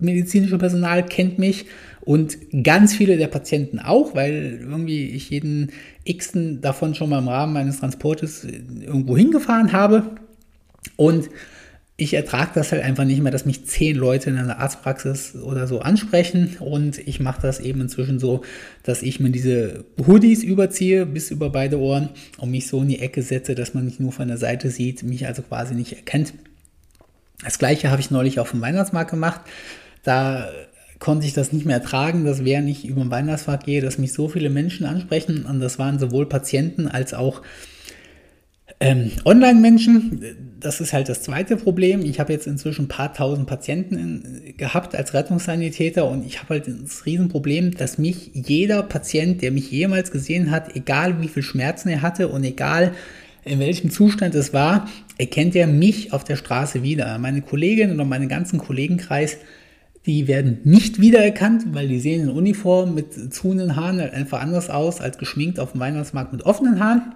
[0.00, 1.66] medizinische Personal kennt mich
[2.00, 5.70] und ganz viele der Patienten auch, weil irgendwie ich jeden
[6.10, 10.16] Xten davon schon mal im Rahmen meines Transportes irgendwo hingefahren habe.
[10.96, 11.28] Und
[12.00, 15.66] ich ertrage das halt einfach nicht mehr, dass mich zehn Leute in einer Arztpraxis oder
[15.66, 16.56] so ansprechen.
[16.58, 18.40] Und ich mache das eben inzwischen so,
[18.82, 22.08] dass ich mir diese Hoodies überziehe bis über beide Ohren
[22.38, 25.02] und mich so in die Ecke setze, dass man mich nur von der Seite sieht,
[25.02, 26.32] mich also quasi nicht erkennt.
[27.44, 29.42] Das gleiche habe ich neulich auf dem Weihnachtsmarkt gemacht.
[30.02, 30.48] Da
[30.98, 34.12] konnte ich das nicht mehr ertragen, dass während ich über den Weihnachtsmarkt gehe, dass mich
[34.12, 37.42] so viele Menschen ansprechen und das waren sowohl Patienten als auch
[38.80, 40.56] ähm, Online-Menschen.
[40.60, 42.02] Das ist halt das zweite Problem.
[42.02, 46.54] Ich habe jetzt inzwischen ein paar tausend Patienten in, gehabt als Rettungssanitäter und ich habe
[46.54, 51.42] halt das Riesenproblem, dass mich jeder Patient, der mich jemals gesehen hat, egal wie viel
[51.42, 52.92] Schmerzen er hatte und egal
[53.42, 57.16] in welchem Zustand es war, erkennt er mich auf der Straße wieder.
[57.18, 59.38] Meine Kollegin oder meinen ganzen Kollegenkreis
[60.06, 64.70] die werden nicht wiedererkannt, weil die sehen in Uniform mit zuhenden Haaren halt einfach anders
[64.70, 67.14] aus als geschminkt auf dem Weihnachtsmarkt mit offenen Haaren.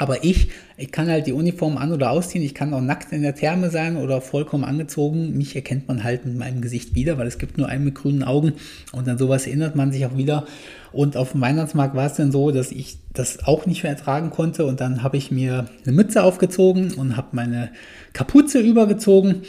[0.00, 2.44] Aber ich, ich kann halt die Uniform an- oder ausziehen.
[2.44, 5.36] Ich kann auch nackt in der Therme sein oder vollkommen angezogen.
[5.36, 8.22] Mich erkennt man halt mit meinem Gesicht wieder, weil es gibt nur einen mit grünen
[8.22, 8.52] Augen.
[8.92, 10.46] Und an sowas erinnert man sich auch wieder.
[10.92, 14.30] Und auf dem Weihnachtsmarkt war es dann so, dass ich das auch nicht mehr ertragen
[14.30, 14.66] konnte.
[14.66, 17.70] Und dann habe ich mir eine Mütze aufgezogen und habe meine
[18.12, 19.42] Kapuze übergezogen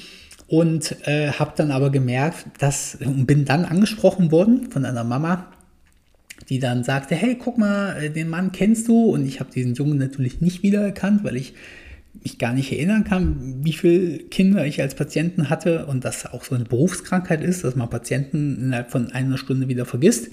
[0.49, 5.47] und äh, habe dann aber gemerkt, dass und bin dann angesprochen worden von einer Mama,
[6.49, 9.75] die dann sagte, hey, guck mal, äh, den Mann kennst du und ich habe diesen
[9.75, 11.53] Jungen natürlich nicht wiedererkannt, weil ich
[12.23, 16.43] mich gar nicht erinnern kann, wie viele Kinder ich als Patienten hatte und das auch
[16.43, 20.29] so eine Berufskrankheit ist, dass man Patienten innerhalb von einer Stunde wieder vergisst.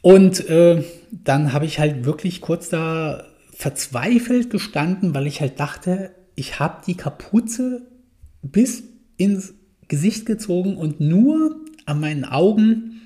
[0.00, 6.12] Und äh, dann habe ich halt wirklich kurz da verzweifelt gestanden, weil ich halt dachte,
[6.36, 7.82] ich habe die Kapuze
[8.42, 8.84] bis
[9.16, 9.54] ins
[9.88, 13.00] Gesicht gezogen und nur an meinen Augen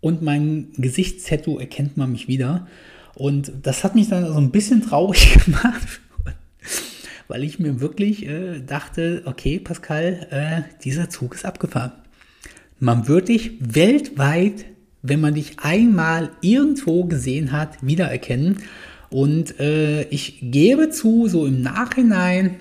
[0.00, 2.66] und meinem Gesichtstattoo erkennt man mich wieder.
[3.14, 6.00] Und das hat mich dann so ein bisschen traurig gemacht,
[7.28, 11.92] weil ich mir wirklich äh, dachte, okay, Pascal, äh, dieser Zug ist abgefahren.
[12.80, 14.66] Man wird dich weltweit,
[15.02, 18.58] wenn man dich einmal irgendwo gesehen hat, wiedererkennen.
[19.10, 22.56] Und äh, ich gebe zu, so im Nachhinein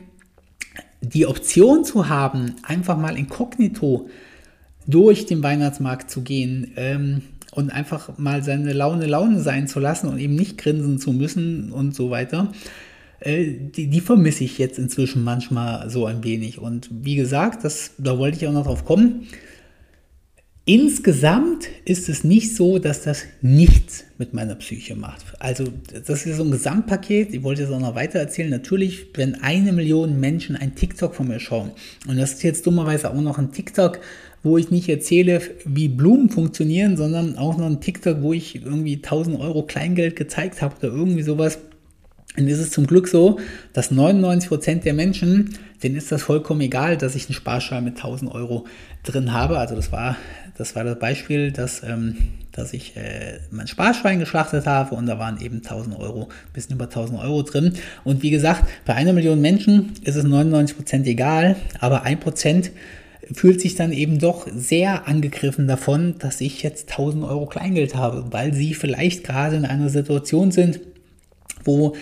[1.03, 4.09] die Option zu haben, einfach mal inkognito
[4.87, 10.07] durch den Weihnachtsmarkt zu gehen ähm, und einfach mal seine Laune Laune sein zu lassen
[10.07, 12.51] und eben nicht grinsen zu müssen und so weiter,
[13.19, 16.59] äh, die, die vermisse ich jetzt inzwischen manchmal so ein wenig.
[16.59, 19.27] Und wie gesagt, das, da wollte ich auch noch drauf kommen.
[20.65, 25.25] Insgesamt ist es nicht so, dass das nichts mit meiner Psyche macht.
[25.39, 27.33] Also das ist so ein Gesamtpaket.
[27.33, 28.49] Ich wollte es auch noch weiter erzählen.
[28.49, 31.71] Natürlich, wenn eine Million Menschen ein TikTok von mir schauen
[32.07, 33.99] und das ist jetzt dummerweise auch noch ein TikTok,
[34.41, 38.95] wo ich nicht erzähle, wie Blumen funktionieren, sondern auch noch ein TikTok, wo ich irgendwie
[38.95, 41.59] 1000 Euro Kleingeld gezeigt habe oder irgendwie sowas.
[42.37, 43.39] Und ist es zum Glück so,
[43.73, 48.31] dass 99% der Menschen, denen ist das vollkommen egal, dass ich einen Sparschein mit 1000
[48.31, 48.65] Euro
[49.03, 49.59] drin habe.
[49.59, 50.15] Also das war
[50.57, 52.15] das, war das Beispiel, dass, ähm,
[52.51, 56.85] dass ich äh, mein Sparschwein geschlachtet habe und da waren eben 1000 Euro, bisschen über
[56.85, 57.73] 1000 Euro drin.
[58.03, 62.69] Und wie gesagt, bei einer Million Menschen ist es 99% egal, aber 1%
[63.31, 68.25] fühlt sich dann eben doch sehr angegriffen davon, dass ich jetzt 1000 Euro Kleingeld habe,
[68.31, 70.81] weil sie vielleicht gerade in einer Situation sind,
[71.63, 71.95] wo,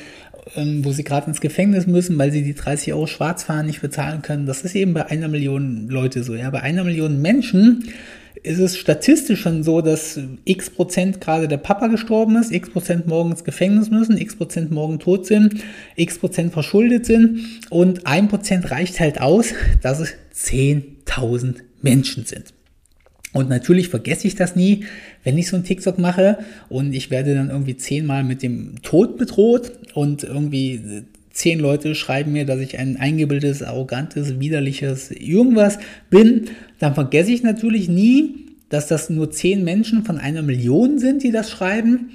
[0.56, 4.22] ähm, wo sie gerade ins Gefängnis müssen, weil sie die 30 Euro Schwarzfahren nicht bezahlen
[4.22, 4.46] können.
[4.46, 6.36] Das ist eben bei einer Million Leute so.
[6.36, 7.90] Ja, bei einer Million Menschen
[8.44, 13.08] ist es statistisch schon so, dass x Prozent gerade der Papa gestorben ist, x Prozent
[13.08, 15.64] morgen ins Gefängnis müssen, x Prozent morgen tot sind,
[15.96, 22.54] x Prozent verschuldet sind und ein Prozent reicht halt aus, dass es 10.000 Menschen sind.
[23.34, 24.86] Und natürlich vergesse ich das nie,
[25.24, 26.40] wenn ich so ein TikTok mache.
[26.70, 29.72] Und ich werde dann irgendwie zehnmal mit dem Tod bedroht.
[29.94, 36.94] Und irgendwie zehn Leute schreiben mir, dass ich ein eingebildetes, arrogantes, widerliches irgendwas bin, dann
[36.94, 41.50] vergesse ich natürlich nie, dass das nur zehn Menschen von einer Million sind, die das
[41.50, 42.12] schreiben.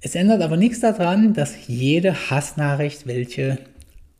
[0.00, 3.58] Es ändert aber nichts daran, dass jede Hassnachricht, welche,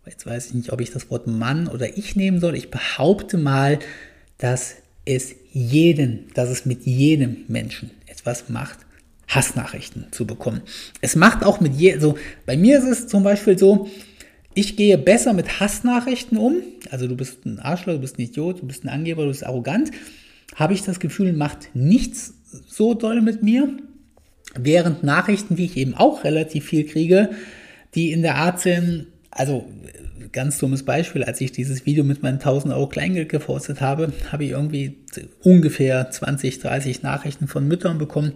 [0.04, 3.38] jetzt weiß ich nicht, ob ich das Wort Mann oder ich nehmen soll, ich behaupte
[3.38, 3.78] mal,
[4.38, 4.76] dass
[5.07, 8.81] es jeden, dass es mit jedem Menschen etwas macht,
[9.29, 10.61] Hassnachrichten zu bekommen.
[11.01, 13.88] Es macht auch mit jedem, so, bei mir ist es zum Beispiel so,
[14.55, 16.57] ich gehe besser mit Hassnachrichten um,
[16.90, 19.45] also du bist ein Arschloch, du bist ein Idiot, du bist ein Angeber, du bist
[19.45, 19.90] arrogant,
[20.55, 22.35] habe ich das Gefühl, macht nichts
[22.66, 23.69] so doll mit mir,
[24.55, 27.31] während Nachrichten, die ich eben auch relativ viel kriege,
[27.95, 29.69] die in der Art sind, also
[30.37, 34.44] ganz dummes Beispiel, als ich dieses Video mit meinen 1000 Euro Kleingeld gepostet habe, habe
[34.44, 34.99] ich irgendwie
[35.42, 38.35] ungefähr 20, 30 Nachrichten von Müttern bekommen,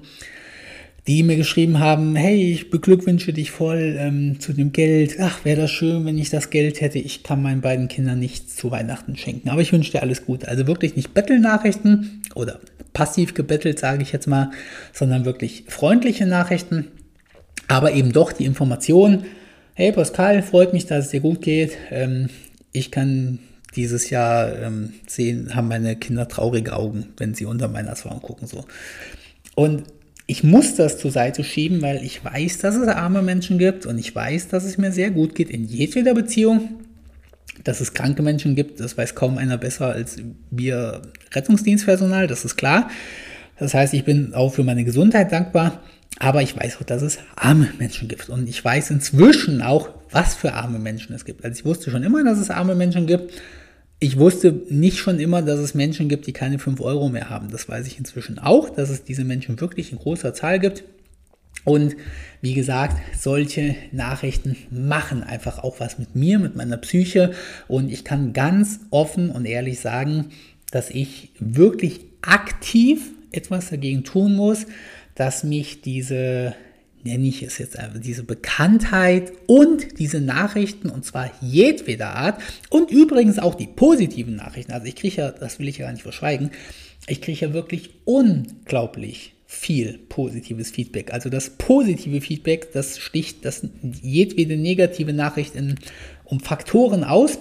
[1.06, 5.16] die mir geschrieben haben, hey, ich beglückwünsche dich voll ähm, zu dem Geld.
[5.20, 6.98] Ach, wäre das schön, wenn ich das Geld hätte.
[6.98, 9.50] Ich kann meinen beiden Kindern nichts zu Weihnachten schenken.
[9.50, 10.48] Aber ich wünsche dir alles Gute.
[10.48, 12.60] Also wirklich nicht Bettelnachrichten oder
[12.94, 14.52] passiv gebettelt, sage ich jetzt mal,
[14.94, 16.88] sondern wirklich freundliche Nachrichten.
[17.68, 19.24] Aber eben doch die Information,
[19.80, 21.72] Hey Pascal, freut mich, dass es dir gut geht.
[21.90, 22.28] Ähm,
[22.70, 23.38] ich kann
[23.76, 28.46] dieses Jahr ähm, sehen, haben meine Kinder traurige Augen, wenn sie unter meiner Weihnachtsbaum gucken.
[28.46, 28.66] So.
[29.54, 29.84] Und
[30.26, 33.96] ich muss das zur Seite schieben, weil ich weiß, dass es arme Menschen gibt und
[33.96, 36.80] ich weiß, dass es mir sehr gut geht in jedweder Beziehung.
[37.64, 40.18] Dass es kranke Menschen gibt, das weiß kaum einer besser als
[40.50, 41.00] wir
[41.32, 42.90] Rettungsdienstpersonal, das ist klar.
[43.58, 45.80] Das heißt, ich bin auch für meine Gesundheit dankbar.
[46.18, 48.28] Aber ich weiß auch, dass es arme Menschen gibt.
[48.28, 51.44] Und ich weiß inzwischen auch, was für arme Menschen es gibt.
[51.44, 53.32] Also ich wusste schon immer, dass es arme Menschen gibt.
[54.00, 57.50] Ich wusste nicht schon immer, dass es Menschen gibt, die keine 5 Euro mehr haben.
[57.50, 60.84] Das weiß ich inzwischen auch, dass es diese Menschen wirklich in großer Zahl gibt.
[61.64, 61.96] Und
[62.40, 67.32] wie gesagt, solche Nachrichten machen einfach auch was mit mir, mit meiner Psyche.
[67.68, 70.30] Und ich kann ganz offen und ehrlich sagen,
[70.70, 74.66] dass ich wirklich aktiv etwas dagegen tun muss,
[75.20, 76.54] dass mich diese,
[77.04, 83.38] nenne ich es jetzt diese Bekanntheit und diese Nachrichten, und zwar jedweder Art, und übrigens
[83.38, 86.52] auch die positiven Nachrichten, also ich kriege ja, das will ich ja gar nicht verschweigen,
[87.06, 91.12] ich kriege ja wirklich unglaublich viel positives Feedback.
[91.12, 93.66] Also das positive Feedback, das sticht das
[94.00, 95.74] jedwede negative Nachricht in,
[96.24, 97.38] um Faktoren aus,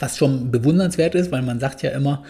[0.00, 2.24] was schon bewundernswert ist, weil man sagt ja immer,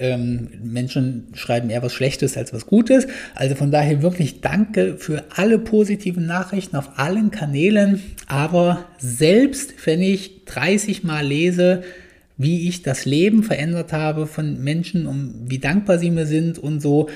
[0.00, 3.06] ähm, Menschen schreiben eher was Schlechtes als was Gutes.
[3.34, 8.02] Also von daher wirklich danke für alle positiven Nachrichten auf allen Kanälen.
[8.26, 11.82] Aber selbst wenn ich 30 Mal lese,
[12.38, 16.80] wie ich das Leben verändert habe von Menschen und wie dankbar sie mir sind und
[16.80, 17.10] so,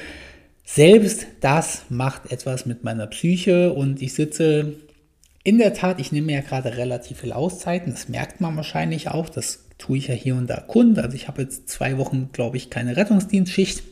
[0.67, 4.75] selbst das macht etwas mit meiner Psyche und ich sitze
[5.43, 9.29] in der Tat, ich nehme ja gerade relativ viel Auszeiten, das merkt man wahrscheinlich auch,
[9.29, 10.99] das tue ich ja hier und da Kund.
[10.99, 13.83] Also ich habe jetzt zwei Wochen, glaube ich, keine Rettungsdienstschicht.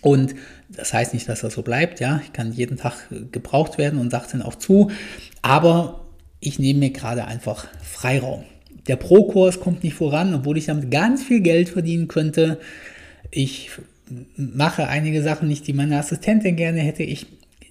[0.00, 0.34] Und
[0.68, 2.20] das heißt nicht, dass das so bleibt, ja.
[2.24, 2.94] Ich kann jeden Tag
[3.30, 4.90] gebraucht werden und sage dann auch zu.
[5.42, 6.06] Aber
[6.40, 8.44] ich nehme mir gerade einfach Freiraum.
[8.88, 12.58] Der Pro-Kurs kommt nicht voran, obwohl ich damit ganz viel Geld verdienen könnte.
[13.30, 13.70] Ich
[14.36, 17.04] mache einige Sachen nicht, die meine Assistentin gerne hätte.
[17.04, 17.26] Ich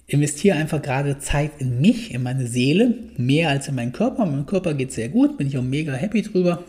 [0.06, 4.24] investiere einfach gerade Zeit in mich, in meine Seele, mehr als in meinen Körper.
[4.24, 6.64] Mein Körper geht sehr gut, bin ich auch mega happy drüber.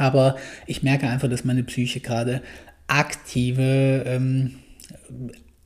[0.00, 0.36] Aber
[0.66, 2.42] ich merke einfach, dass meine Psyche gerade
[2.86, 4.56] aktive ähm,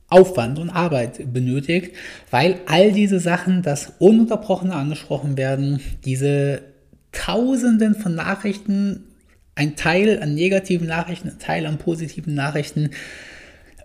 [0.07, 1.95] Aufwand und Arbeit benötigt,
[2.29, 6.61] weil all diese Sachen, das ununterbrochen angesprochen werden, diese
[7.11, 9.05] Tausenden von Nachrichten,
[9.55, 12.91] ein Teil an negativen Nachrichten, ein Teil an positiven Nachrichten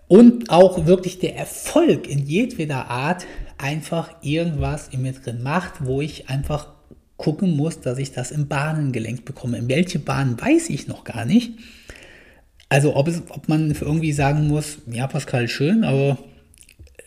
[0.07, 3.25] und auch wirklich der Erfolg in jedweder Art
[3.57, 6.67] einfach irgendwas in mir drin macht, wo ich einfach
[7.21, 9.59] gucken muss, dass ich das in Bahnen gelenkt bekomme.
[9.59, 11.53] In welche Bahn weiß ich noch gar nicht.
[12.67, 16.17] Also ob, es, ob man irgendwie sagen muss, ja Pascal, schön, aber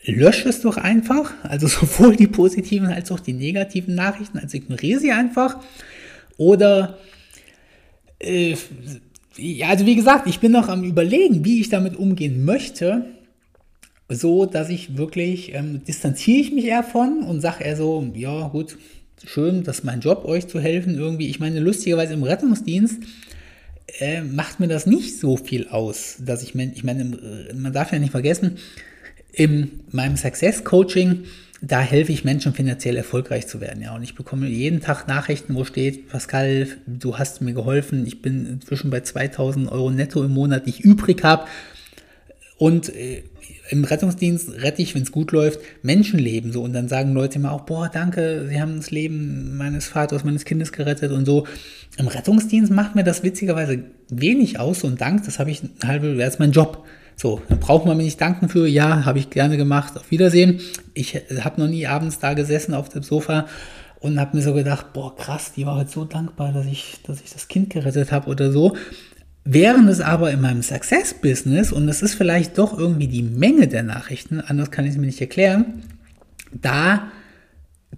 [0.05, 1.33] lösche es doch einfach.
[1.43, 5.59] Also sowohl die positiven als auch die negativen Nachrichten, also ignoriere sie einfach.
[6.37, 6.99] Oder,
[8.21, 8.55] äh,
[9.37, 13.05] ja, also wie gesagt, ich bin noch am Überlegen, wie ich damit umgehen möchte
[14.09, 18.49] so, dass ich wirklich, ähm, distanziere ich mich eher von und sage eher so, ja
[18.49, 18.77] gut,
[19.27, 21.29] schön, das ist mein Job, euch zu helfen irgendwie.
[21.29, 23.03] Ich meine, lustigerweise im Rettungsdienst
[23.99, 27.99] äh, macht mir das nicht so viel aus, dass ich, ich meine, man darf ja
[27.99, 28.59] nicht vergessen,
[29.33, 31.25] in meinem Success Coaching,
[31.61, 33.83] da helfe ich Menschen finanziell erfolgreich zu werden.
[33.83, 38.23] Ja, und ich bekomme jeden Tag Nachrichten, wo steht, Pascal, du hast mir geholfen, ich
[38.23, 41.47] bin inzwischen bei 2000 Euro netto im Monat, die ich übrig habe.
[42.59, 43.25] Und äh,
[43.71, 47.53] im Rettungsdienst rette ich, wenn es gut läuft, Menschenleben so und dann sagen Leute immer
[47.53, 51.47] auch, boah, danke, Sie haben das Leben meines Vaters, meines Kindes gerettet und so.
[51.97, 56.19] Im Rettungsdienst macht mir das witzigerweise wenig aus so und Dank, das habe ich halbe,
[56.19, 56.85] wäre mein Job.
[57.17, 60.61] So, dann braucht man mir nicht danken für, ja, habe ich gerne gemacht, auf Wiedersehen.
[60.95, 63.47] Ich habe noch nie abends da gesessen auf dem Sofa
[64.01, 67.23] und habe mir so gedacht, boah, krass, die war heute so dankbar, dass ich, dass
[67.23, 68.77] ich das Kind gerettet habe oder so.
[69.45, 73.83] Während es aber in meinem Success-Business, und das ist vielleicht doch irgendwie die Menge der
[73.83, 75.83] Nachrichten, anders kann ich es mir nicht erklären,
[76.51, 77.11] da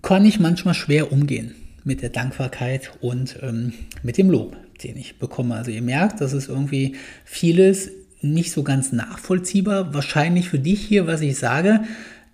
[0.02, 1.54] kann ich manchmal schwer umgehen
[1.84, 5.54] mit der Dankbarkeit und ähm, mit dem Lob, den ich bekomme.
[5.54, 7.90] Also ihr merkt, das ist irgendwie vieles
[8.22, 9.94] nicht so ganz nachvollziehbar.
[9.94, 11.82] Wahrscheinlich für dich hier, was ich sage.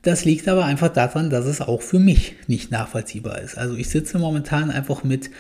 [0.01, 3.59] Das liegt aber einfach daran, dass es auch für mich nicht nachvollziehbar ist.
[3.59, 5.31] Also ich sitze momentan einfach mit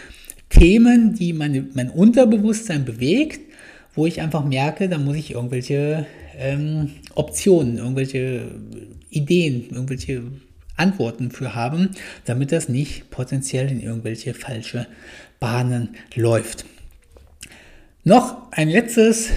[0.51, 3.52] Themen, die meine, mein Unterbewusstsein bewegt
[3.94, 6.07] wo ich einfach merke, da muss ich irgendwelche
[6.38, 8.50] ähm, Optionen, irgendwelche
[9.11, 10.22] Ideen, irgendwelche
[10.76, 11.90] Antworten für haben,
[12.24, 14.87] damit das nicht potenziell in irgendwelche falsche
[15.38, 16.64] Bahnen läuft.
[18.05, 19.31] Noch ein letztes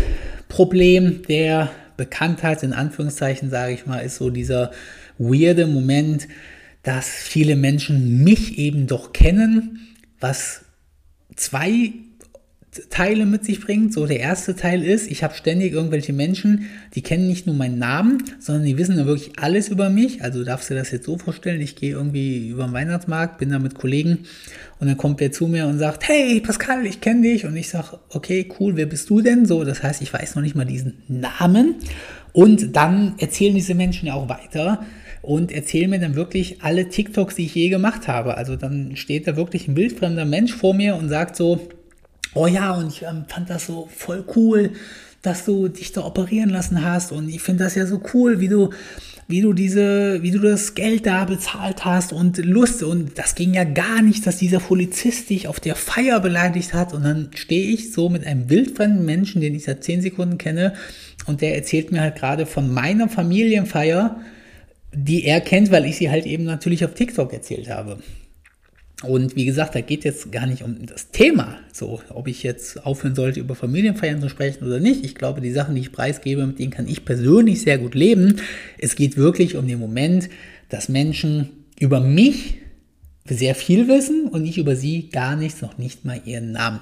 [0.47, 4.71] Problem der Bekanntheit, in Anführungszeichen sage ich mal, ist so dieser
[5.17, 6.27] weirde Moment,
[6.83, 9.79] dass viele Menschen mich eben doch kennen,
[10.19, 10.61] was
[11.35, 11.93] zwei
[12.89, 13.93] Teile mit sich bringt.
[13.93, 17.79] So, der erste Teil ist, ich habe ständig irgendwelche Menschen, die kennen nicht nur meinen
[17.79, 20.21] Namen, sondern die wissen dann wirklich alles über mich.
[20.23, 23.59] Also darfst du das jetzt so vorstellen, ich gehe irgendwie über den Weihnachtsmarkt, bin da
[23.59, 24.19] mit Kollegen
[24.79, 27.45] und dann kommt wer zu mir und sagt, hey Pascal, ich kenne dich.
[27.45, 29.45] Und ich sage, okay, cool, wer bist du denn?
[29.45, 31.75] So, das heißt, ich weiß noch nicht mal diesen Namen.
[32.33, 34.85] Und dann erzählen diese Menschen ja auch weiter
[35.21, 38.37] und erzählen mir dann wirklich alle TikToks, die ich je gemacht habe.
[38.37, 41.67] Also dann steht da wirklich ein wildfremder Mensch vor mir und sagt so,
[42.35, 44.71] oh ja, und ich ähm, fand das so voll cool,
[45.23, 47.11] dass du dich da operieren lassen hast.
[47.11, 48.69] Und ich finde das ja so cool, wie du
[49.27, 52.83] wie du diese, wie du das Geld da bezahlt hast und Lust.
[52.83, 56.93] Und das ging ja gar nicht, dass dieser Polizist dich auf der Feier beleidigt hat.
[56.93, 60.73] Und dann stehe ich so mit einem wildfremden Menschen, den ich seit zehn Sekunden kenne.
[61.25, 64.21] Und der erzählt mir halt gerade von meiner Familienfeier,
[64.93, 67.97] die er kennt, weil ich sie halt eben natürlich auf TikTok erzählt habe.
[69.03, 72.85] Und wie gesagt, da geht jetzt gar nicht um das Thema, so ob ich jetzt
[72.85, 75.03] aufhören sollte, über Familienfeiern zu sprechen oder nicht.
[75.03, 78.37] Ich glaube, die Sachen, die ich preisgebe, mit denen kann ich persönlich sehr gut leben.
[78.77, 80.29] Es geht wirklich um den Moment,
[80.69, 82.59] dass Menschen über mich
[83.27, 86.79] sehr viel wissen und ich über sie gar nichts, noch nicht mal ihren Namen.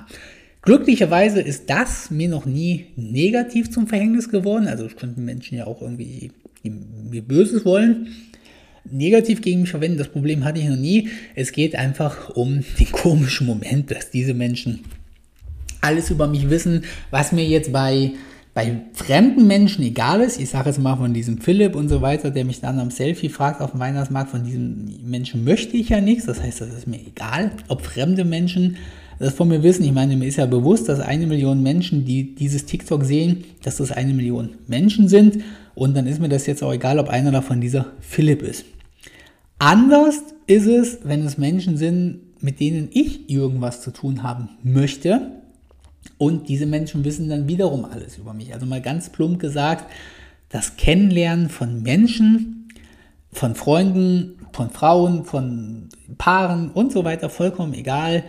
[0.62, 4.68] Glücklicherweise ist das mir noch nie negativ zum Verhängnis geworden.
[4.68, 6.32] Also könnten Menschen ja auch irgendwie
[6.64, 8.08] mir Böses wollen
[8.90, 9.98] negativ gegen mich verwenden.
[9.98, 11.10] Das Problem hatte ich noch nie.
[11.36, 14.82] Es geht einfach um den komischen Moment, dass diese Menschen
[15.82, 18.12] alles über mich wissen, was mir jetzt bei,
[18.54, 20.40] bei fremden Menschen egal ist.
[20.40, 23.30] Ich sage jetzt mal von diesem Philipp und so weiter, der mich dann am Selfie
[23.30, 26.26] fragt auf dem Weihnachtsmarkt, von diesem Menschen möchte ich ja nichts.
[26.26, 28.78] Das heißt, das ist mir egal, ob fremde Menschen
[29.20, 29.84] das von mir wissen.
[29.84, 33.78] Ich meine, mir ist ja bewusst, dass eine Million Menschen, die dieses TikTok sehen, dass
[33.78, 35.44] das eine Million Menschen sind.
[35.76, 38.66] Und dann ist mir das jetzt auch egal, ob einer davon dieser Philipp ist.
[39.60, 45.32] Anders ist es, wenn es Menschen sind, mit denen ich irgendwas zu tun haben möchte.
[46.18, 48.54] Und diese Menschen wissen dann wiederum alles über mich.
[48.54, 49.86] Also mal ganz plump gesagt,
[50.50, 52.68] das Kennenlernen von Menschen,
[53.32, 58.24] von Freunden, von Frauen, von Paaren und so weiter, vollkommen egal,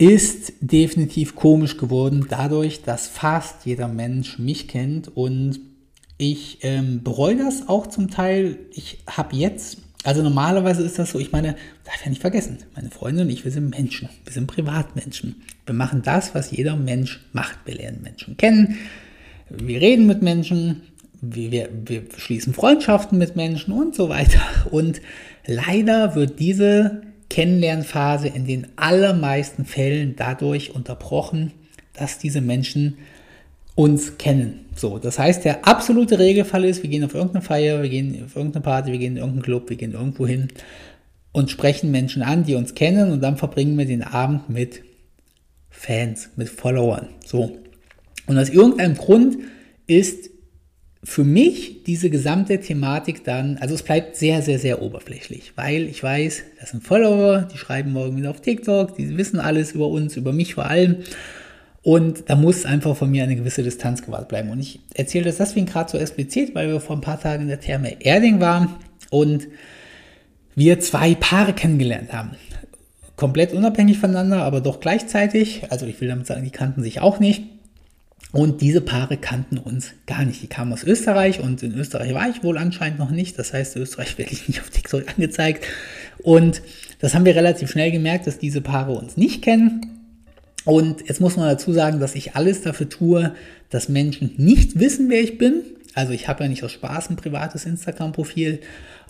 [0.00, 5.60] ist definitiv komisch geworden, dadurch, dass fast jeder Mensch mich kennt und
[6.16, 8.58] ich ähm, bereue das auch zum Teil.
[8.72, 12.88] Ich habe jetzt also normalerweise ist das so, ich meine, darf ja nicht vergessen, meine
[12.90, 15.42] Freunde und ich, wir sind Menschen, wir sind Privatmenschen.
[15.66, 17.58] Wir machen das, was jeder Mensch macht.
[17.66, 18.78] Wir lernen Menschen kennen,
[19.50, 20.80] wir reden mit Menschen,
[21.20, 24.40] wir, wir, wir schließen Freundschaften mit Menschen und so weiter.
[24.70, 25.02] Und
[25.46, 31.52] leider wird diese Kennenlernphase in den allermeisten Fällen dadurch unterbrochen,
[31.94, 32.98] dass diese Menschen
[33.74, 34.66] uns kennen.
[34.76, 38.36] So, das heißt, der absolute Regelfall ist, wir gehen auf irgendeine Feier, wir gehen auf
[38.36, 40.48] irgendeine Party, wir gehen in irgendeinen Club, wir gehen irgendwo hin
[41.32, 44.82] und sprechen Menschen an, die uns kennen und dann verbringen wir den Abend mit
[45.70, 47.08] Fans, mit Followern.
[47.24, 47.58] So.
[48.26, 49.38] Und aus irgendeinem Grund
[49.86, 50.29] ist
[51.02, 56.02] für mich diese gesamte Thematik dann, also es bleibt sehr, sehr, sehr oberflächlich, weil ich
[56.02, 60.16] weiß, das sind Follower, die schreiben morgen wieder auf TikTok, die wissen alles über uns,
[60.16, 60.96] über mich vor allem.
[61.82, 64.50] Und da muss einfach von mir eine gewisse Distanz gewahrt bleiben.
[64.50, 67.48] Und ich erzähle das deswegen gerade so explizit, weil wir vor ein paar Tagen in
[67.48, 68.76] der Therme Erding waren
[69.08, 69.48] und
[70.54, 72.32] wir zwei Paare kennengelernt haben.
[73.16, 75.62] Komplett unabhängig voneinander, aber doch gleichzeitig.
[75.70, 77.44] Also ich will damit sagen, die kannten sich auch nicht.
[78.32, 80.42] Und diese Paare kannten uns gar nicht.
[80.42, 83.38] Die kamen aus Österreich und in Österreich war ich wohl anscheinend noch nicht.
[83.38, 85.64] Das heißt, in Österreich werde ich nicht auf TikTok angezeigt.
[86.22, 86.62] Und
[87.00, 90.00] das haben wir relativ schnell gemerkt, dass diese Paare uns nicht kennen
[90.64, 93.32] und jetzt muss man dazu sagen, dass ich alles dafür tue,
[93.70, 95.62] dass Menschen nicht wissen, wer ich bin.
[95.94, 98.60] Also ich habe ja nicht aus Spaß ein privates Instagram-Profil.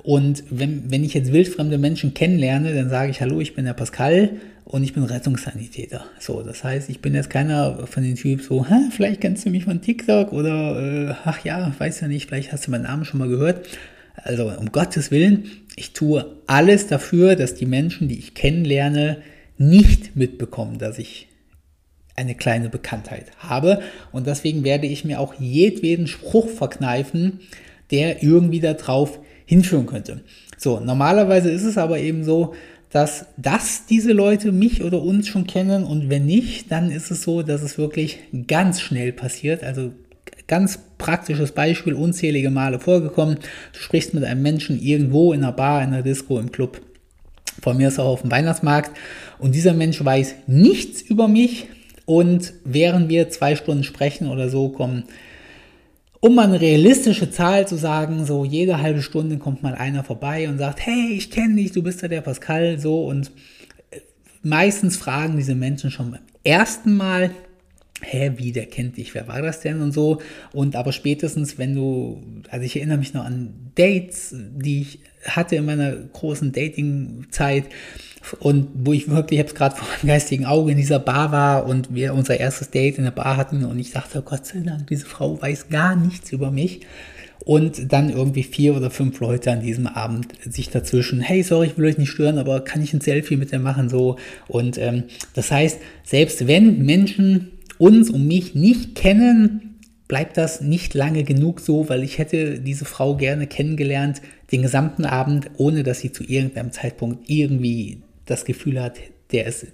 [0.02, 3.74] Und wenn, wenn ich jetzt wildfremde Menschen kennenlerne, dann sage ich, hallo, ich bin der
[3.74, 4.30] Pascal
[4.70, 6.04] und ich bin Rettungssanitäter.
[6.20, 9.50] So, das heißt, ich bin jetzt keiner von den Typen so, Hä, vielleicht kennst du
[9.50, 13.04] mich von TikTok oder, äh, ach ja, weiß ja nicht, vielleicht hast du meinen Namen
[13.04, 13.66] schon mal gehört.
[14.14, 19.22] Also um Gottes Willen, ich tue alles dafür, dass die Menschen, die ich kennenlerne,
[19.58, 21.26] nicht mitbekommen, dass ich
[22.14, 23.82] eine kleine Bekanntheit habe.
[24.12, 27.40] Und deswegen werde ich mir auch jedweden Spruch verkneifen,
[27.90, 30.20] der irgendwie darauf hinführen könnte.
[30.56, 32.54] So, normalerweise ist es aber eben so,
[32.90, 37.22] dass, dass diese Leute mich oder uns schon kennen und wenn nicht, dann ist es
[37.22, 39.62] so, dass es wirklich ganz schnell passiert.
[39.62, 39.92] Also
[40.48, 43.36] ganz praktisches Beispiel, unzählige Male vorgekommen.
[43.72, 46.80] Du sprichst mit einem Menschen irgendwo in einer Bar, in einer Disco, im Club,
[47.62, 48.90] von mir ist auch auf dem Weihnachtsmarkt
[49.38, 51.68] und dieser Mensch weiß nichts über mich,
[52.10, 55.04] und während wir zwei Stunden sprechen oder so, kommen,
[56.20, 60.48] um mal eine realistische Zahl zu sagen, so jede halbe Stunde kommt mal einer vorbei
[60.48, 63.30] und sagt, hey, ich kenne dich, du bist ja der Pascal, so und
[63.90, 64.00] äh,
[64.42, 67.30] meistens fragen diese Menschen schon beim ersten Mal,
[68.02, 70.20] hä, wie, der kennt dich, wer war das denn und so.
[70.52, 75.56] Und aber spätestens, wenn du, also ich erinnere mich noch an Dates, die ich hatte
[75.56, 77.64] in meiner großen Dating-Zeit,
[78.38, 81.32] und wo ich wirklich, ich habe es gerade vor meinem geistigen Auge in dieser Bar
[81.32, 84.46] war und wir unser erstes Date in der Bar hatten und ich dachte, oh Gott
[84.46, 86.80] sei Dank, diese Frau weiß gar nichts über mich.
[87.46, 91.78] Und dann irgendwie vier oder fünf Leute an diesem Abend sich dazwischen, hey, sorry, ich
[91.78, 94.16] will euch nicht stören, aber kann ich ein Selfie mit dir machen so?
[94.46, 100.92] Und ähm, das heißt, selbst wenn Menschen uns und mich nicht kennen, bleibt das nicht
[100.92, 104.20] lange genug so, weil ich hätte diese Frau gerne kennengelernt,
[104.52, 108.98] den gesamten Abend, ohne dass sie zu irgendeinem Zeitpunkt irgendwie das Gefühl hat,
[109.32, 109.66] der ist,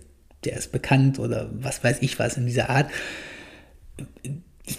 [0.44, 2.90] der ist bekannt oder was weiß ich was in dieser Art.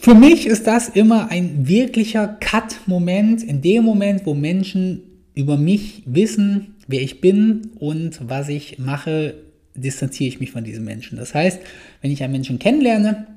[0.02, 5.02] Für mich ist das immer ein wirklicher Cut-Moment, in dem Moment, wo Menschen
[5.34, 9.36] über mich wissen, wer ich bin und was ich mache,
[9.76, 11.18] distanziere ich mich von diesem Menschen.
[11.18, 11.60] Das heißt,
[12.02, 13.28] wenn ich einen Menschen kennenlerne,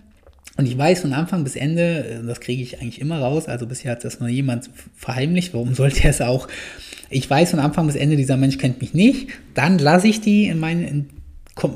[0.61, 3.67] und ich weiß von Anfang bis Ende, äh, das kriege ich eigentlich immer raus, also
[3.67, 6.49] bisher hat das nur jemand verheimlicht, warum sollte er es auch?
[7.09, 10.45] Ich weiß von Anfang bis Ende, dieser Mensch kennt mich nicht, dann lasse ich die
[10.45, 11.09] in meine, in,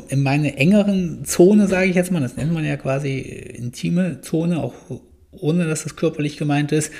[0.09, 4.63] in meine engeren Zone, sage ich jetzt mal, das nennt man ja quasi intime Zone,
[4.63, 4.75] auch
[5.31, 6.93] ohne dass das körperlich gemeint ist.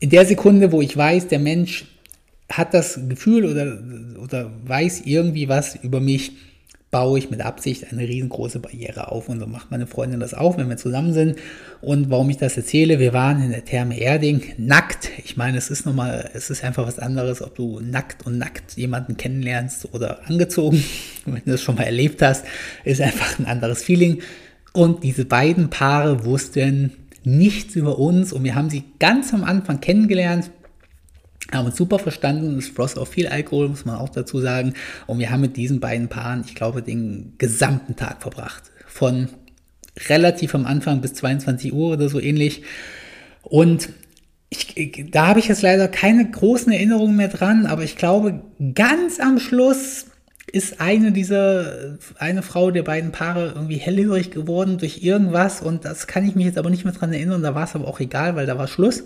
[0.00, 1.86] In der Sekunde, wo ich weiß, der Mensch
[2.52, 3.78] hat das Gefühl oder,
[4.22, 6.32] oder weiß irgendwie was über mich,
[6.90, 9.28] baue ich mit Absicht eine riesengroße Barriere auf.
[9.28, 11.36] Und so macht meine Freundin das auch, wenn wir zusammen sind.
[11.82, 15.10] Und warum ich das erzähle, wir waren in der Therme Erding nackt.
[15.24, 18.76] Ich meine, es ist nochmal, es ist einfach was anderes, ob du nackt und nackt
[18.76, 20.82] jemanden kennenlernst oder angezogen.
[21.26, 22.44] Wenn du das schon mal erlebt hast,
[22.84, 24.22] ist einfach ein anderes Feeling.
[24.72, 26.92] Und diese beiden Paare wussten
[27.24, 30.50] nichts über uns und wir haben sie ganz am Anfang kennengelernt
[31.52, 32.58] haben uns super verstanden.
[32.58, 34.74] Es floss auch viel Alkohol, muss man auch dazu sagen.
[35.06, 38.64] Und wir haben mit diesen beiden Paaren, ich glaube, den gesamten Tag verbracht.
[38.86, 39.28] Von
[40.08, 42.62] relativ am Anfang bis 22 Uhr oder so ähnlich.
[43.42, 43.90] Und
[44.50, 48.40] ich, da habe ich jetzt leider keine großen Erinnerungen mehr dran, aber ich glaube,
[48.74, 50.06] ganz am Schluss
[50.50, 56.06] ist eine dieser, eine Frau der beiden Paare irgendwie hellhörig geworden durch irgendwas und das
[56.06, 58.36] kann ich mich jetzt aber nicht mehr dran erinnern, da war es aber auch egal,
[58.36, 59.04] weil da war Schluss.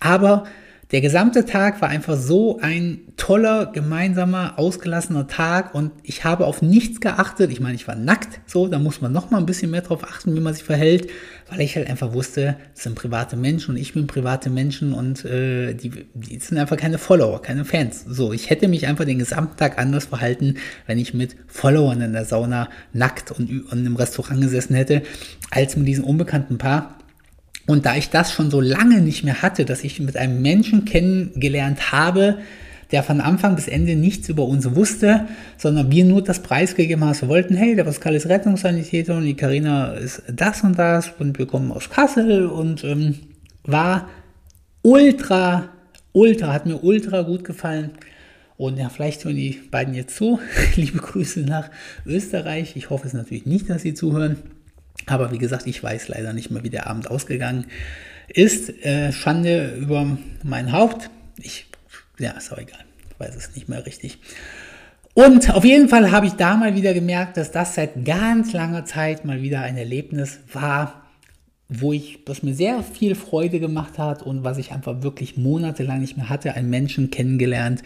[0.00, 0.44] Aber
[0.92, 6.62] der gesamte Tag war einfach so ein toller, gemeinsamer, ausgelassener Tag und ich habe auf
[6.62, 7.50] nichts geachtet.
[7.50, 10.04] Ich meine, ich war nackt, so, da muss man noch mal ein bisschen mehr drauf
[10.04, 11.10] achten, wie man sich verhält,
[11.50, 15.24] weil ich halt einfach wusste, es sind private Menschen und ich bin private Menschen und
[15.24, 18.04] äh, die, die sind einfach keine Follower, keine Fans.
[18.06, 20.54] So, ich hätte mich einfach den gesamten Tag anders verhalten,
[20.86, 25.02] wenn ich mit Followern in der Sauna nackt und, und im Restaurant gesessen hätte,
[25.50, 26.96] als mit diesem unbekannten Paar.
[27.66, 30.84] Und da ich das schon so lange nicht mehr hatte, dass ich mit einem Menschen
[30.84, 32.38] kennengelernt habe,
[32.92, 37.20] der von Anfang bis Ende nichts über uns wusste, sondern wir nur das preisgegeben haben.
[37.20, 41.36] Wir wollten, hey, der Pascal ist Rettungssanitäter und die Karina ist das und das und
[41.38, 43.16] wir kommen aus Kassel und ähm,
[43.64, 44.08] war
[44.82, 45.68] ultra,
[46.12, 47.90] ultra, hat mir ultra gut gefallen.
[48.56, 50.38] Und ja, vielleicht hören die beiden jetzt zu.
[50.76, 51.70] Liebe Grüße nach
[52.06, 52.76] Österreich.
[52.76, 54.38] Ich hoffe es natürlich nicht, dass sie zuhören.
[55.06, 57.66] Aber wie gesagt, ich weiß leider nicht mehr, wie der Abend ausgegangen
[58.28, 58.84] ist.
[58.84, 61.10] Äh, Schande über mein Haupt.
[61.38, 61.66] Ich,
[62.18, 62.84] ja, ist auch egal.
[63.10, 64.18] Ich weiß es nicht mehr richtig.
[65.14, 68.84] Und auf jeden Fall habe ich da mal wieder gemerkt, dass das seit ganz langer
[68.84, 71.06] Zeit mal wieder ein Erlebnis war,
[71.68, 76.00] wo ich, was mir sehr viel Freude gemacht hat und was ich einfach wirklich monatelang
[76.00, 77.82] nicht mehr hatte, einen Menschen kennengelernt,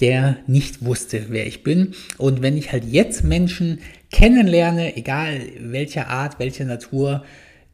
[0.00, 1.94] der nicht wusste, wer ich bin.
[2.18, 3.78] Und wenn ich halt jetzt Menschen
[4.10, 7.24] kennenlerne, egal welcher Art, welcher Natur,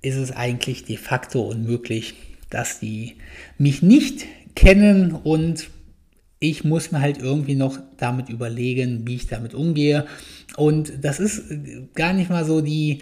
[0.02, 2.14] ist es eigentlich de facto unmöglich,
[2.50, 3.16] dass die
[3.58, 5.70] mich nicht kennen und
[6.40, 10.06] ich muss mir halt irgendwie noch damit überlegen, wie ich damit umgehe.
[10.56, 11.42] Und das ist
[11.94, 12.98] gar nicht mal so die,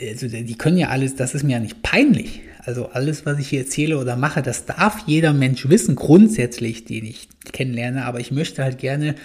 [0.00, 2.40] also die können ja alles, das ist mir ja nicht peinlich.
[2.64, 7.04] Also alles, was ich hier erzähle oder mache, das darf jeder Mensch wissen, grundsätzlich, den
[7.04, 8.04] ich kennenlerne.
[8.04, 9.16] Aber ich möchte halt gerne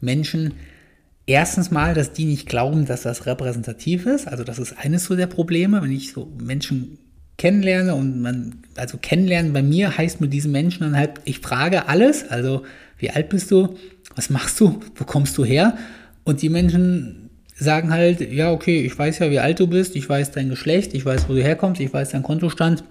[0.00, 0.54] Menschen
[1.28, 4.26] erstens mal, dass die nicht glauben, dass das repräsentativ ist.
[4.26, 6.98] Also das ist eines so der Probleme, wenn ich so Menschen
[7.36, 11.86] kennenlerne und man, also kennenlernen bei mir heißt mit diesen Menschen dann halt, ich frage
[11.86, 12.62] alles, also
[12.96, 13.76] wie alt bist du,
[14.16, 15.76] was machst du, wo kommst du her?
[16.24, 20.08] Und die Menschen sagen halt, ja, okay, ich weiß ja, wie alt du bist, ich
[20.08, 22.84] weiß dein Geschlecht, ich weiß, wo du herkommst, ich weiß dein Kontostand,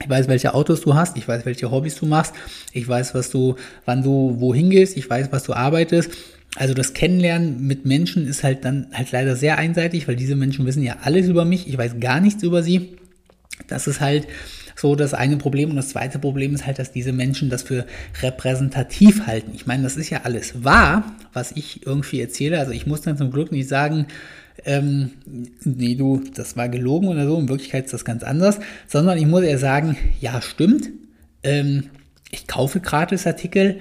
[0.00, 2.34] ich weiß, welche Autos du hast, ich weiß, welche Hobbys du machst,
[2.72, 6.10] ich weiß, was du, wann du wohin gehst, ich weiß, was du arbeitest
[6.56, 10.66] also das Kennenlernen mit Menschen ist halt dann halt leider sehr einseitig, weil diese Menschen
[10.66, 12.96] wissen ja alles über mich, ich weiß gar nichts über sie.
[13.66, 14.26] Das ist halt
[14.76, 15.70] so das eine Problem.
[15.70, 17.86] Und das zweite Problem ist halt, dass diese Menschen das für
[18.22, 19.52] repräsentativ halten.
[19.54, 22.58] Ich meine, das ist ja alles wahr, was ich irgendwie erzähle.
[22.58, 24.06] Also ich muss dann zum Glück nicht sagen,
[24.64, 25.10] ähm,
[25.64, 27.38] nee, du, das war gelogen oder so.
[27.38, 28.60] In Wirklichkeit ist das ganz anders.
[28.86, 30.90] Sondern ich muss eher sagen, ja, stimmt.
[31.42, 31.90] Ähm,
[32.30, 33.80] ich kaufe Gratisartikel,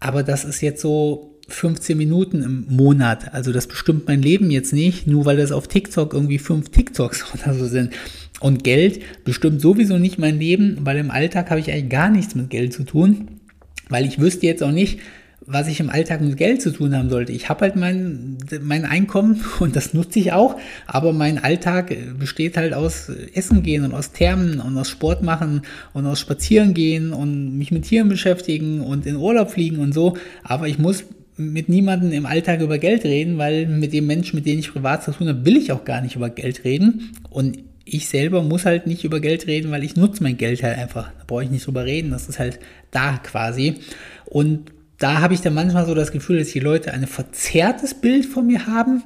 [0.00, 3.34] aber das ist jetzt so 15 Minuten im Monat.
[3.34, 7.26] Also das bestimmt mein Leben jetzt nicht, nur weil das auf TikTok irgendwie fünf TikToks
[7.34, 7.92] oder so sind.
[8.40, 12.34] Und Geld bestimmt sowieso nicht mein Leben, weil im Alltag habe ich eigentlich gar nichts
[12.34, 13.28] mit Geld zu tun,
[13.88, 14.98] weil ich wüsste jetzt auch nicht,
[15.46, 17.32] was ich im Alltag mit Geld zu tun haben sollte.
[17.32, 22.56] Ich habe halt mein, mein Einkommen und das nutze ich auch, aber mein Alltag besteht
[22.56, 25.62] halt aus Essen gehen und aus Thermen und aus Sport machen
[25.92, 30.16] und aus Spazieren gehen und mich mit Tieren beschäftigen und in Urlaub fliegen und so.
[30.42, 31.04] Aber ich muss
[31.50, 35.02] mit niemandem im Alltag über Geld reden, weil mit dem Menschen, mit dem ich privat
[35.02, 37.12] zu tun habe, will ich auch gar nicht über Geld reden.
[37.30, 40.78] Und ich selber muss halt nicht über Geld reden, weil ich nutze mein Geld halt
[40.78, 41.10] einfach.
[41.18, 43.74] Da brauche ich nicht drüber reden, das ist halt da quasi.
[44.24, 48.24] Und da habe ich dann manchmal so das Gefühl, dass die Leute ein verzerrtes Bild
[48.24, 49.02] von mir haben,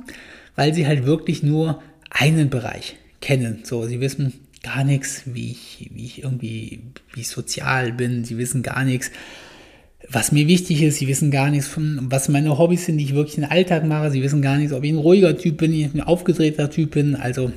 [0.55, 3.61] weil sie halt wirklich nur einen Bereich kennen.
[3.64, 6.80] So, sie wissen gar nichts, wie ich, wie ich irgendwie,
[7.14, 8.24] wie ich sozial bin.
[8.24, 9.11] Sie wissen gar nichts,
[10.11, 10.98] was mir wichtig ist.
[10.98, 14.11] Sie wissen gar nichts von, was meine Hobbys sind, die ich wirklich den Alltag mache.
[14.11, 17.16] Sie wissen gar nichts, ob ich ein ruhiger Typ bin, ich ein aufgedrehter Typ bin.
[17.16, 17.52] Also,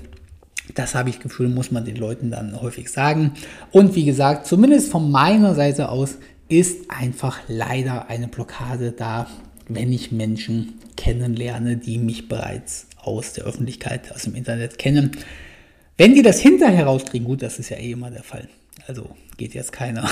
[0.75, 3.31] das habe ich Gefühl, muss man den Leuten dann häufig sagen.
[3.71, 9.27] Und wie gesagt, zumindest von meiner Seite aus ist einfach leider eine Blockade da,
[9.67, 15.11] wenn ich Menschen kennenlerne, die mich bereits aus der Öffentlichkeit, aus dem Internet kennen.
[15.97, 18.47] Wenn die das hinterher rauskriegen, gut, das ist ja eh immer der Fall.
[18.87, 20.09] Also geht jetzt keiner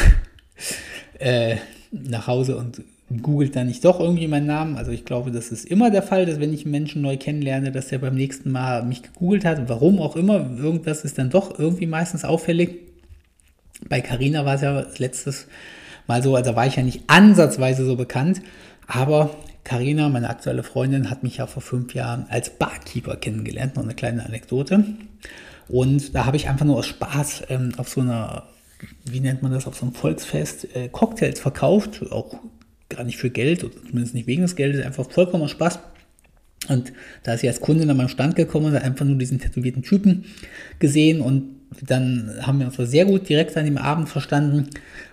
[1.19, 1.57] äh,
[1.91, 2.81] nach Hause und
[3.21, 4.75] googelt dann nicht doch irgendwie meinen Namen.
[4.75, 7.71] Also ich glaube, das ist immer der Fall, dass wenn ich einen Menschen neu kennenlerne,
[7.71, 9.69] dass der beim nächsten Mal mich gegoogelt hat.
[9.69, 12.81] Warum auch immer, irgendwas ist dann doch irgendwie meistens auffällig.
[13.87, 15.47] Bei Carina war es ja letztes
[16.07, 18.41] mal so, also war ich ja nicht ansatzweise so bekannt,
[18.87, 19.35] aber
[19.67, 23.75] Karina, meine aktuelle Freundin, hat mich ja vor fünf Jahren als Barkeeper kennengelernt.
[23.75, 24.85] Noch eine kleine Anekdote.
[25.67, 28.43] Und da habe ich einfach nur aus Spaß ähm, auf so einer,
[29.05, 32.05] wie nennt man das, auf so einem Volksfest äh, Cocktails verkauft.
[32.11, 32.39] Auch
[32.89, 35.79] gar nicht für Geld, oder zumindest nicht wegen des Geldes, einfach vollkommen Spaß.
[36.69, 39.39] Und da ist sie als Kundin an meinem Stand gekommen und hat einfach nur diesen
[39.39, 40.25] tätowierten Typen
[40.79, 44.69] gesehen und dann haben wir uns sehr gut direkt an dem Abend verstanden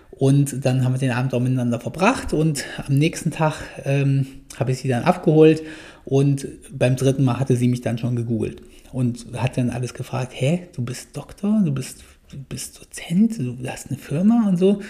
[0.09, 4.25] und dann haben wir den Abend auch miteinander verbracht und am nächsten Tag ähm,
[4.57, 5.61] habe ich sie dann abgeholt
[6.05, 8.61] und beim dritten Mal hatte sie mich dann schon gegoogelt
[8.91, 12.03] und hat dann alles gefragt, hä, du bist Doktor, du bist,
[12.35, 14.81] du bist Dozent, du hast eine Firma und so.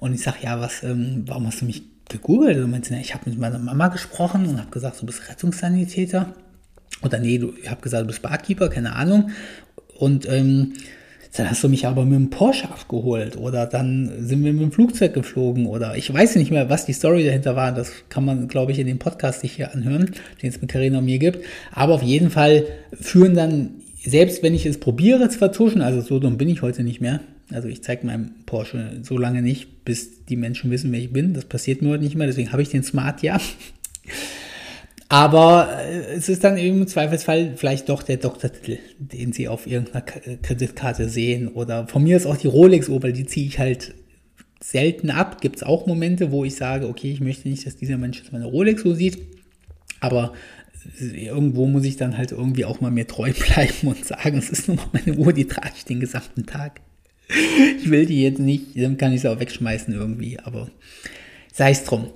[0.00, 2.56] Und ich sage, ja, was, ähm, warum hast du mich gegoogelt?
[2.58, 6.34] Und meinte, ich habe mit meiner Mama gesprochen und habe gesagt, du bist Rettungssanitäter.
[7.02, 9.30] Oder nee, du, ich habe gesagt, du bist Barkeeper, keine Ahnung.
[9.98, 10.72] Und ähm,
[11.36, 14.72] dann hast du mich aber mit dem Porsche abgeholt oder dann sind wir mit dem
[14.72, 17.72] Flugzeug geflogen oder ich weiß nicht mehr, was die Story dahinter war.
[17.72, 20.98] Das kann man, glaube ich, in dem Podcast sich hier anhören, den es mit Carina
[20.98, 21.44] und mir gibt.
[21.72, 23.70] Aber auf jeden Fall führen dann,
[24.04, 27.20] selbst wenn ich es probiere zu vertuschen, also so dumm bin ich heute nicht mehr.
[27.50, 31.34] Also ich zeige meinem Porsche so lange nicht, bis die Menschen wissen, wer ich bin.
[31.34, 33.40] Das passiert mir heute nicht mehr, deswegen habe ich den Smart ja.
[35.08, 39.66] Aber äh, es ist dann eben im Zweifelsfall vielleicht doch der Doktortitel, den Sie auf
[39.66, 41.48] irgendeiner äh, Kreditkarte sehen.
[41.48, 43.94] Oder von mir ist auch die Rolex-Uhr, weil die ziehe ich halt
[44.60, 45.40] selten ab.
[45.40, 48.32] Gibt es auch Momente, wo ich sage, okay, ich möchte nicht, dass dieser Mensch jetzt
[48.32, 49.18] meine Rolex-Uhr sieht.
[50.00, 50.32] Aber
[51.00, 54.68] irgendwo muss ich dann halt irgendwie auch mal mir treu bleiben und sagen, es ist
[54.68, 56.80] nur mal meine Uhr, die trage ich den gesamten Tag.
[57.78, 60.68] Ich will die jetzt nicht, dann kann ich sie auch wegschmeißen irgendwie, aber
[61.52, 62.10] sei es drum.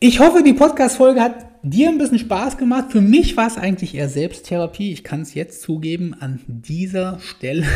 [0.00, 2.92] Ich hoffe, die Podcast-Folge hat dir ein bisschen Spaß gemacht.
[2.92, 4.92] Für mich war es eigentlich eher Selbsttherapie.
[4.92, 7.66] Ich kann es jetzt zugeben an dieser Stelle.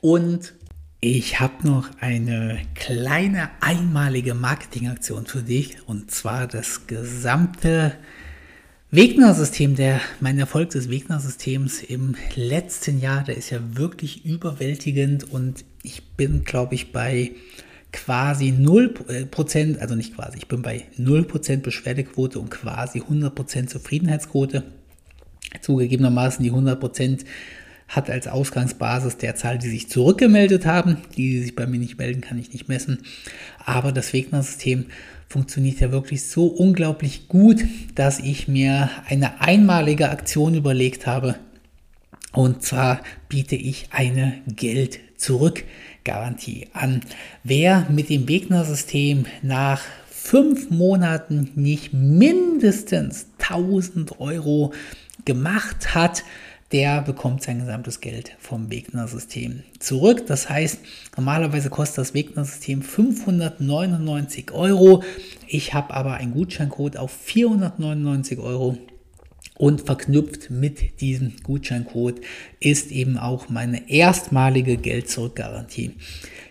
[0.00, 0.54] Und
[1.00, 5.76] ich habe noch eine kleine einmalige Marketingaktion für dich.
[5.88, 7.94] Und zwar das gesamte
[8.94, 15.32] Wegner-System, der, mein Erfolg des Wegner-Systems im letzten Jahr, der ist ja wirklich überwältigend.
[15.32, 17.30] Und ich bin, glaube ich, bei
[17.90, 24.62] quasi 0%, also nicht quasi, ich bin bei 0% Beschwerdequote und quasi 100% Zufriedenheitsquote.
[25.62, 27.24] Zugegebenermaßen die 100%
[27.88, 30.98] hat als Ausgangsbasis der Zahl, die sich zurückgemeldet haben.
[31.16, 32.98] Die, die sich bei mir nicht melden, kann ich nicht messen.
[33.64, 34.84] Aber das Wegner-System
[35.32, 37.64] funktioniert ja wirklich so unglaublich gut,
[37.94, 41.36] dass ich mir eine einmalige Aktion überlegt habe.
[42.32, 45.64] Und zwar biete ich eine Geld zurück
[46.04, 47.00] Garantie an.
[47.44, 54.74] Wer mit dem Wegner-System nach fünf Monaten nicht mindestens 1000 Euro
[55.24, 56.24] gemacht hat,
[56.72, 60.26] der bekommt sein gesamtes Geld vom Wegner-System zurück.
[60.26, 60.80] Das heißt,
[61.16, 65.02] normalerweise kostet das Wegner-System 599 Euro.
[65.46, 68.78] Ich habe aber einen Gutscheincode auf 499 Euro
[69.58, 72.20] und verknüpft mit diesem Gutscheincode
[72.58, 75.92] ist eben auch meine erstmalige Geld-Zurück-Garantie.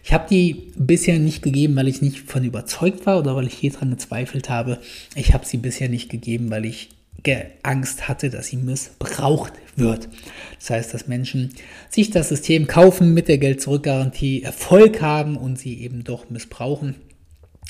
[0.03, 3.53] Ich habe die bisher nicht gegeben, weil ich nicht von überzeugt war oder weil ich
[3.53, 4.79] hier dran gezweifelt habe.
[5.15, 6.89] Ich habe sie bisher nicht gegeben, weil ich
[7.63, 10.09] Angst hatte, dass sie missbraucht wird.
[10.59, 11.53] Das heißt, dass Menschen
[11.89, 16.95] sich das System kaufen mit der Geld-Zurück-Garantie, Erfolg haben und sie eben doch missbrauchen.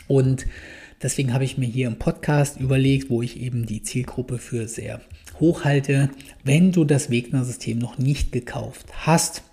[0.07, 0.45] Und
[1.01, 5.01] deswegen habe ich mir hier im Podcast überlegt, wo ich eben die Zielgruppe für sehr
[5.39, 6.09] hochhalte,
[6.43, 9.43] wenn du das Wegner-System noch nicht gekauft hast